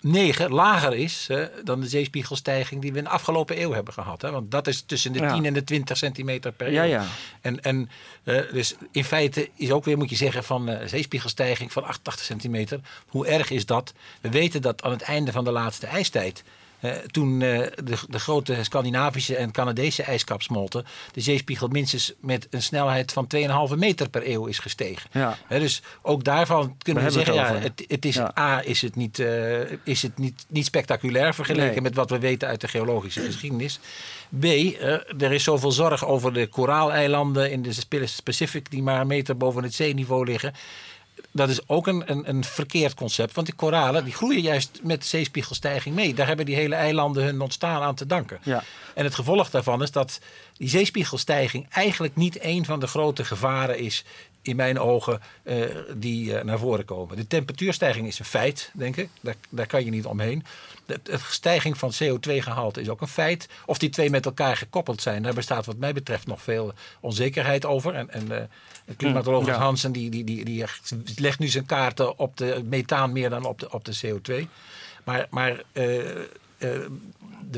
[0.00, 1.30] 9 lager is
[1.64, 4.22] dan de zeespiegelstijging die we in de afgelopen eeuw hebben gehad.
[4.22, 4.30] Hè?
[4.30, 6.88] Want dat is tussen de 10 en de 20 centimeter per ja, eeuw.
[6.88, 7.04] Ja.
[7.40, 7.90] En, en
[8.52, 12.80] dus in feite is ook weer, moet je zeggen, van uh, zeespiegelstijging van 88 centimeter.
[13.06, 13.92] Hoe erg is dat?
[14.20, 16.44] We weten dat aan het einde van de laatste ijstijd
[16.80, 22.46] uh, toen uh, de, de, grote Scandinavische en Canadese ijskap smolten, de zeespiegel minstens met
[22.50, 23.28] een snelheid van
[23.70, 25.10] 2,5 meter per eeuw is gestegen.
[25.12, 25.38] Ja.
[25.48, 28.32] Dus ook daarvan kunnen we, we zeggen, het ja, het, het, is, ja.
[28.38, 29.18] A, is het, niet,
[29.84, 31.80] is het niet, niet spectaculair vergeleken nee.
[31.80, 33.78] met wat we weten uit de geologische geschiedenis.
[34.40, 34.44] B,
[35.18, 37.74] er is zoveel zorg over de koraaleilanden in de
[38.24, 40.52] Pacific die maar een meter boven het zeeniveau liggen
[41.36, 43.34] dat is ook een, een, een, verkeerd concept.
[43.34, 46.14] Want die koralen die groeien juist met zeespiegelstijging mee.
[46.14, 48.38] Daar hebben die hele eilanden hun ontstaan aan te danken.
[48.42, 48.62] Ja.
[48.94, 50.20] En het gevolg daarvan is dat
[50.52, 54.04] die zeespiegelstijging eigenlijk niet een van de grote gevaren is
[54.46, 57.16] in mijn ogen uh, die uh, naar voren komen.
[57.16, 59.08] De temperatuurstijging is een feit, denk ik.
[59.20, 60.44] Daar, daar kan je niet omheen.
[60.86, 63.48] De, de stijging van CO2-gehalte is ook een feit.
[63.66, 67.64] Of die twee met elkaar gekoppeld zijn, daar bestaat wat mij betreft nog veel onzekerheid
[67.64, 67.94] over.
[67.94, 68.38] En, en uh,
[68.96, 69.58] klimatoloog mm, ja.
[69.58, 70.64] Hansen die, die, die, die
[71.16, 74.46] legt nu zijn kaarten op de methaan meer dan op de, op de CO2.
[75.04, 76.28] Maar, maar de,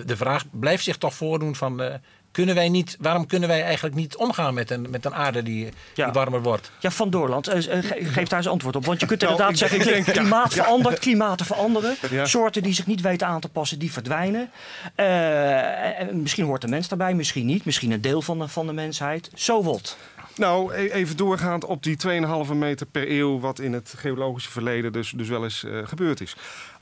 [0.04, 2.00] de vraag blijft zich toch voordoen van
[2.32, 5.68] kunnen wij niet, waarom kunnen wij eigenlijk niet omgaan met een, met een aarde die,
[5.94, 6.04] ja.
[6.04, 6.70] die warmer wordt?
[6.78, 7.54] Ja, Van Doorland, uh,
[7.90, 8.84] geef daar eens antwoord op.
[8.84, 10.62] Want je kunt nou, inderdaad zeggen, denk, klimaat ja.
[10.62, 11.96] verandert, klimaten veranderen.
[12.10, 12.26] Ja.
[12.26, 14.50] Soorten die zich niet weten aan te passen, die verdwijnen.
[14.96, 17.64] Uh, misschien hoort de mens daarbij, misschien niet.
[17.64, 19.30] Misschien een deel van de, van de mensheid.
[19.34, 19.96] Zo wat.
[20.38, 21.96] Nou, e-, even doorgaand op die
[22.48, 23.40] 2,5 meter per eeuw...
[23.40, 26.36] wat in het geologische verleden dus, dus wel eens uh, gebeurd is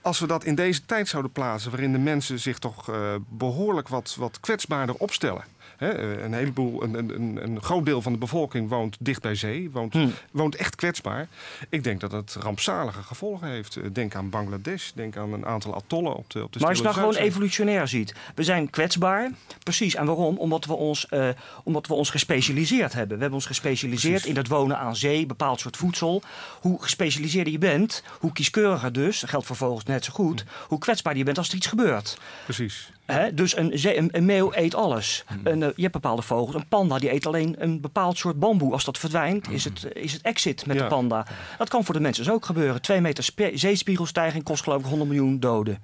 [0.07, 3.89] als we dat in deze tijd zouden plaatsen, waarin de mensen zich toch uh, behoorlijk
[3.89, 5.45] wat, wat kwetsbaarder opstellen.
[5.77, 9.71] Hè, een heleboel, een, een, een groot deel van de bevolking woont dicht bij zee,
[9.71, 10.13] woont, Hmm.
[10.31, 11.29] woont echt kwetsbaar.
[11.69, 13.95] Ik denk dat het rampzalige gevolgen heeft.
[13.95, 16.85] Denk aan Bangladesh, denk aan een aantal atollen op de, op de Maar als je
[16.85, 18.15] nou gewoon evolutionair ziet.
[18.35, 19.31] We zijn kwetsbaar.
[19.63, 19.95] Precies.
[19.95, 20.39] En waarom?
[20.39, 21.29] Omdat we ons, eh,
[21.65, 23.15] omdat we ons gespecialiseerd hebben.
[23.17, 26.23] We hebben ons gespecialiseerd in het wonen aan zee, bepaald soort voedsel.
[26.61, 30.79] Hoe gespecialiseerder je bent, hoe kieskeuriger dus, dat geldt voor vogels net zo goed, hoe
[30.79, 32.19] kwetsbaarder je bent als er iets gebeurt.
[32.45, 32.91] Precies.
[33.35, 35.25] Dus een, een, een meeuw eet alles.
[35.45, 36.55] Een, eh, je hebt bepaalde vogels.
[36.55, 38.73] Een panda die eet alleen een bepaald soort bamboe.
[38.73, 40.83] Als dat verdwijnt, is het, is het exit met Ja.
[40.83, 41.27] de panda.
[41.59, 42.83] Dat kan voor de mensen dus ook gebeuren.
[42.83, 45.83] Twee meter zeespiegelstijging kost geloof ik 100 miljoen doden.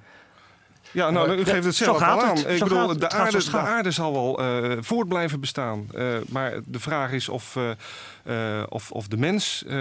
[0.91, 2.37] Ja, nou, u geeft het zelf al aan.
[2.37, 2.47] het.
[2.49, 3.01] Ik Zo bedoel, het.
[3.01, 5.87] de, aarde, de aarde zal wel eh, voort blijven bestaan.
[5.95, 7.57] Eh, maar de vraag is of,
[8.25, 9.77] eh, of, of de mens eh,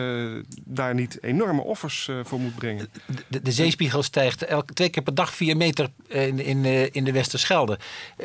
[0.65, 2.89] daar niet enorme offers eh, voor moet brengen.
[3.27, 7.11] De, de zeespiegel stijgt elke, twee keer per dag 4 meter in, in, in de
[7.11, 7.79] Westerschelde.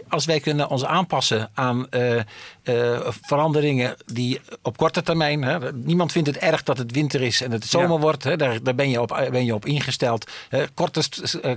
[0.08, 1.86] Als wij kunnen ons aanpassen aan
[3.20, 5.42] veranderingen die op korte termijn.
[5.42, 7.98] Hè, niemand vindt het erg dat het winter is en het zomer Ja.
[7.98, 8.24] wordt.
[8.24, 10.30] Hè, daar, daar ben, je op, ben je op ingesteld.
[10.74, 11.02] Korte,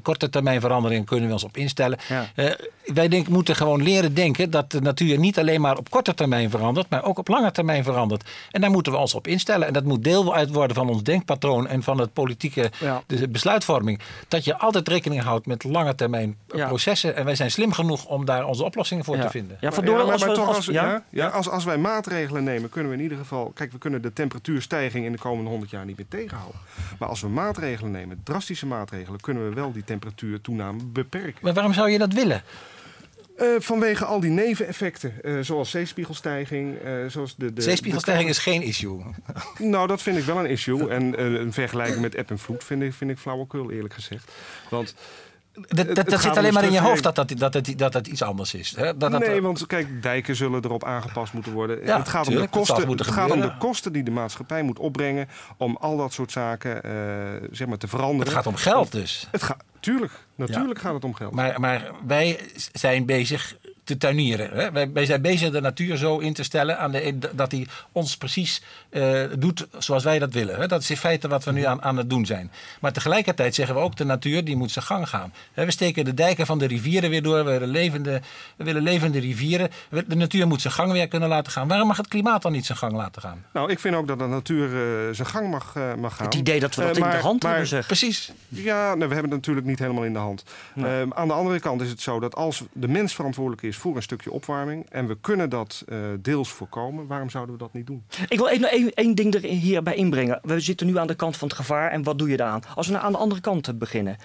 [0.01, 1.99] korte termijn veranderingen kunnen we ons op instellen.
[2.07, 2.55] Ja.
[2.85, 6.49] Wij denk, moeten gewoon leren denken dat de natuur niet alleen maar op korte termijn
[6.49, 8.23] verandert, maar ook op lange termijn verandert.
[8.51, 9.67] En daar moeten we ons op instellen.
[9.67, 13.03] En dat moet deel uit worden van ons denkpatroon en van het politieke Ja.
[13.07, 13.99] de besluitvorming.
[14.27, 16.67] Dat je altijd rekening houdt met lange termijn Ja.
[16.67, 17.15] processen.
[17.15, 19.21] En wij zijn slim genoeg om daar onze oplossingen voor Ja.
[19.21, 19.57] te vinden.
[19.61, 22.69] Ja, van Maar- als maar we- toch, als- ja, ja, als, als wij maatregelen nemen,
[22.69, 23.51] kunnen we in ieder geval.
[23.55, 26.59] Kijk, we kunnen de temperatuurstijging in de komende 100 jaar niet meer tegenhouden.
[26.99, 31.39] Maar als we maatregelen nemen, drastische maatregelen, kunnen we wel die temperatuurtoename beperken.
[31.41, 32.43] Maar waarom zou je dat willen?
[33.39, 38.37] Eh, vanwege al die neveneffecten, eh, zoals zeespiegelstijging, eh, zoals de, de Zeespiegelstijging de- is
[38.39, 38.99] geen issue.
[39.57, 40.89] Nou, dat vind ik wel een issue.
[40.89, 44.31] En een vergelijking met eb en vloed vind ik, vind ik flauwekul, eerlijk gezegd.
[44.69, 44.95] Want
[45.53, 48.21] Dat, dat, zit alleen maar in je hoofd dat dat, dat, dat, dat, dat iets
[48.21, 48.75] anders is.
[48.75, 48.97] Hè?
[48.97, 51.85] Dat, dat, nee, want kijk, dijken zullen erop aangepast moeten worden.
[51.85, 54.79] Ja, het gaat, om de, kosten, het gaat om de kosten die de maatschappij moet
[54.79, 55.27] opbrengen
[55.57, 56.91] om al dat soort zaken eh,
[57.51, 58.25] zeg maar te veranderen.
[58.25, 59.27] Het gaat om geld dus.
[59.31, 61.33] Het gaat, tuurlijk, natuurlijk gaat het om geld.
[61.33, 62.39] Maar, maar wij
[62.71, 63.57] zijn bezig
[63.89, 64.49] te tuinieren.
[64.53, 64.71] Hè?
[64.71, 68.17] Wij, wij zijn bezig de natuur zo in te stellen aan de, dat hij ons
[68.17, 70.59] precies eh, doet zoals wij dat willen.
[70.59, 70.67] Hè?
[70.67, 72.51] Dat is in feite wat we nu aan, aan het doen zijn.
[72.81, 75.33] Maar tegelijkertijd zeggen we ook de natuur die moet zijn gang gaan.
[75.53, 77.45] Hè, We steken de dijken van de rivieren weer door.
[77.45, 78.21] We willen levende,
[78.55, 79.69] we willen levende rivieren.
[80.07, 81.67] De natuur moet zijn gang weer kunnen laten gaan.
[81.67, 83.45] Waarom mag het klimaat dan niet zijn gang laten gaan?
[83.53, 86.25] Nou, ik vind ook dat de natuur eh, zijn gang mag, eh, mag gaan.
[86.25, 87.85] Het idee dat we dat in de hand maar- hebben, zeg.
[87.85, 88.31] Precies.
[88.47, 90.43] Ja, nou, we hebben het natuurlijk niet helemaal in de hand.
[90.73, 91.01] Nee.
[91.01, 93.95] Eh, aan de andere kant is het zo dat als de mens verantwoordelijk is voor
[93.95, 94.85] een stukje opwarming...
[94.89, 98.03] en we kunnen dat eh, deels voorkomen, waarom zouden we dat niet doen?
[98.27, 100.39] Ik wil even één, ding er hierbij inbrengen.
[100.43, 102.61] We zitten nu aan de kant van het gevaar en wat doe je daaraan?
[102.75, 104.17] Als we nou aan de andere kant beginnen.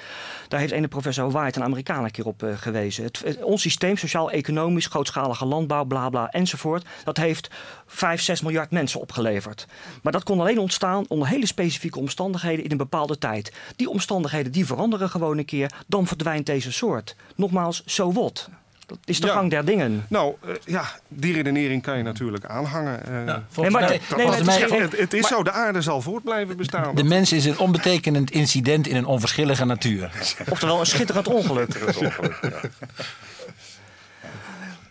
[0.49, 3.05] Daar heeft ene professor White, een Amerikaan, een keer op eh, gewezen.
[3.05, 6.87] Het- ons systeem, sociaal-economisch, grootschalige landbouw, bla bla enzovoort...
[7.05, 7.51] dat heeft
[7.87, 9.67] 5, 6 miljard mensen opgeleverd.
[10.03, 13.53] Maar dat kon alleen ontstaan onder hele specifieke omstandigheden in een bepaalde tijd.
[13.77, 17.17] Die omstandigheden die veranderen gewoon een keer, dan verdwijnt deze soort.
[17.37, 18.49] Nogmaals, so what?
[18.87, 19.33] Dat is de Ja.
[19.33, 20.07] gang der dingen.
[20.09, 23.27] Nou, eh, ja, die redenering kan je natuurlijk aanhangen.
[23.27, 23.37] eh.
[23.51, 26.25] volgens maar- nee, het is geen- het, het is maar- zo, de aarde zal voort
[26.25, 26.95] blijven bestaan.
[26.95, 30.11] de mens is een onbetekenend incident in een onverschillige natuur.
[30.51, 31.69] Oftewel een schitterend ongeluk.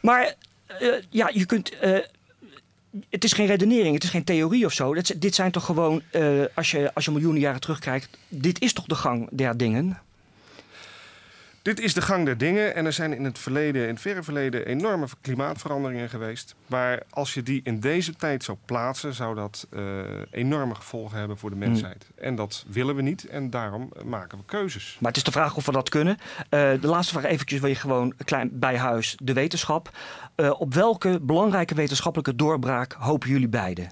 [0.02, 0.34] Maar
[0.68, 1.78] eh, ja, je kunt.
[1.80, 1.98] eh,
[3.10, 4.94] het is geen redenering, het is geen theorie of zo.
[4.94, 8.74] Dit, dit zijn toch gewoon, eh, als, je, als je miljoenen jaren terugkijkt, dit is
[8.74, 9.98] toch de gang der dingen?
[11.64, 14.24] Dit is de gang der dingen en er zijn in het verleden, in het verre
[14.24, 16.56] verleden, enorme klimaatveranderingen geweest.
[16.68, 19.82] Maar als je die in deze tijd zou plaatsen, zou dat eh,
[20.32, 22.10] enorme gevolgen hebben voor de mensheid.
[22.16, 24.98] En dat willen we niet en daarom eh, maken we keuzes.
[25.00, 26.18] Maar het is de vraag of we dat kunnen.
[26.50, 29.98] Eh, de laatste vraag eventjes wil je gewoon klein bij huis, de wetenschap.
[30.58, 33.92] Op welke belangrijke wetenschappelijke doorbraak hopen jullie beiden?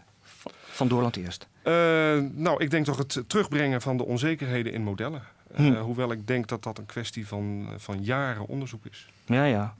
[0.71, 1.47] Van- Doorland eerst.
[2.33, 5.21] Nou, ik denk toch het terugbrengen van de onzekerheden in modellen.
[5.55, 5.75] Eh, Hm.
[5.75, 9.09] Hoewel ik denk dat dat een kwestie van, van jaren onderzoek is.
[9.25, 9.73] Ja, ja.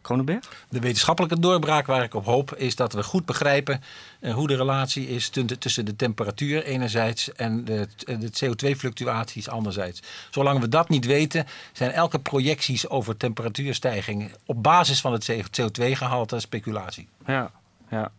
[0.00, 0.64] Kronenberg?
[0.68, 3.82] De wetenschappelijke doorbraak waar ik op hoop is dat we goed begrijpen
[4.20, 10.02] eh, hoe de relatie is tussen de temperatuur enerzijds en de, de CO2-fluctuaties anderzijds.
[10.30, 16.40] Zolang we dat niet weten, zijn elke projecties over temperatuurstijging op basis van het CO2-gehalte
[16.40, 17.08] speculatie.
[17.26, 17.50] Ja,
[17.90, 18.12] ja.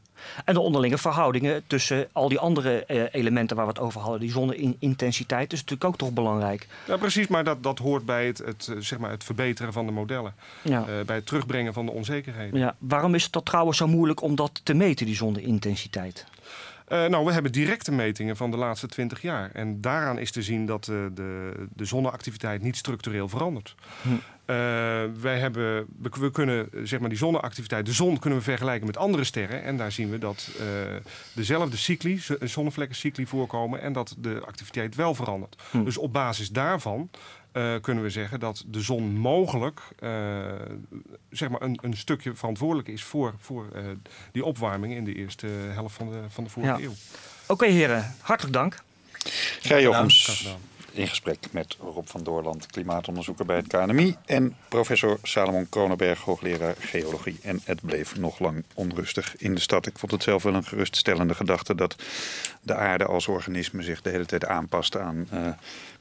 [0.45, 4.19] En de onderlinge verhoudingen tussen al die andere eh, elementen waar we het over hadden.
[4.19, 6.67] Die zonne-intensiteit is natuurlijk ook toch belangrijk.
[6.88, 9.86] Ja, precies, maar dat, dat hoort bij het, het, eh, zeg maar het verbeteren van
[9.86, 10.34] de modellen.
[10.61, 10.80] Ja.
[10.80, 12.59] Eh, bij het terugbrengen van de onzekerheden.
[12.59, 16.26] Ja, waarom is het dat trouwens zo moeilijk om dat te meten, die zonne-intensiteit?
[17.09, 19.49] Nou, we hebben directe metingen van de laatste 20 jaar.
[19.53, 21.11] En daaraan is te zien dat de,
[21.74, 23.76] de zonneactiviteit niet structureel verandert.
[24.01, 24.09] Hm.
[24.52, 24.58] Eh,
[25.22, 25.86] wij hebben,
[26.20, 29.64] we, kunnen zeg maar die zonneactiviteit, de zon kunnen we vergelijken met andere sterren.
[29.64, 30.49] En daar zien we dat
[31.34, 35.62] dezelfde cycli, zonnevlekkencycli voorkomen en dat de activiteit wel verandert.
[35.72, 35.84] Hm.
[35.84, 37.10] Dus op basis daarvan
[37.54, 40.10] uh, kunnen we zeggen dat de zon mogelijk uh,
[41.30, 43.82] zeg maar een, een, stukje verantwoordelijk is voor, voor uh,
[44.32, 46.86] die opwarming in de eerste helft van de, van de vorige ja.
[46.86, 46.93] eeuw.
[47.47, 48.84] Oké heren, hartelijk dank.
[49.60, 50.56] Gij Jochems
[50.92, 54.16] in gesprek met Rob van Doorland, klimaatonderzoeker bij het KNMI.
[54.26, 57.39] En professor Salomon Kronenberg, hoogleraar geologie.
[57.42, 59.86] En het bleef nog lang onrustig in de stad.
[59.86, 61.96] Ik vond het zelf wel een geruststellende gedachte dat
[62.62, 65.39] de aarde als organisme zich de hele tijd aanpast aan uh,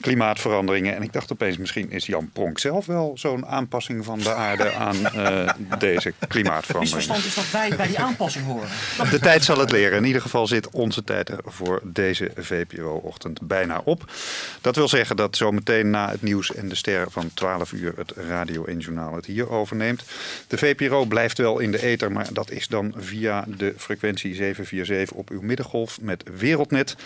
[0.01, 0.95] klimaatveranderingen.
[0.95, 4.73] En ik dacht opeens, misschien is Jan Pronk zelf wel zo'n aanpassing van de aarde
[4.73, 6.81] aan uh, deze klimaatveranderingen.
[6.81, 8.69] Misverstand is dat wij bij die aanpassing horen.
[9.11, 9.99] De tijd zal het leren.
[9.99, 14.13] In ieder geval zit onze tijd voor deze VPRO-ochtend bijna op.
[14.61, 18.13] Dat wil zeggen dat zometeen na het nieuws en de ster van 12 uur het
[18.17, 20.05] Radio 1 Journaal het hier overneemt.
[20.47, 25.17] De VPRO blijft wel in de ether, maar dat is dan via de frequentie 747
[25.17, 26.97] op uw middengolf met Wereldnet.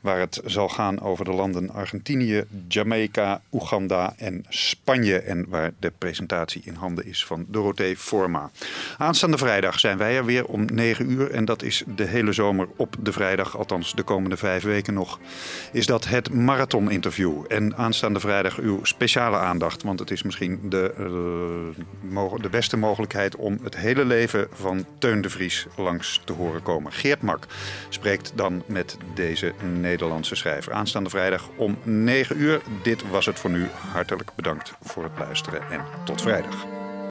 [0.00, 5.18] Waar het zal gaan over de landen Argentinië, Jamaica, Oeganda en Spanje.
[5.18, 8.50] En waar de presentatie in handen is van Dorothee Forma.
[8.98, 11.30] Aanstaande vrijdag zijn wij er weer om 9 uur.
[11.30, 15.18] En dat is de hele zomer op de vrijdag, althans de komende vijf weken nog.
[15.72, 19.82] Is dat het marathon-interview en aanstaande vrijdag uw speciale aandacht.
[19.82, 20.94] Want het is misschien de,
[22.12, 26.62] uh, de beste mogelijkheid om het hele leven van Teun de Vries langs te horen
[26.62, 26.92] komen.
[26.92, 27.46] Geert Mak
[27.88, 30.72] spreekt dan met deze Nederlandse schrijver.
[30.72, 32.60] Aanstaande vrijdag om 9 uur.
[32.82, 33.68] Dit was het voor nu.
[33.92, 36.83] Hartelijk bedankt voor het luisteren en tot vrijdag.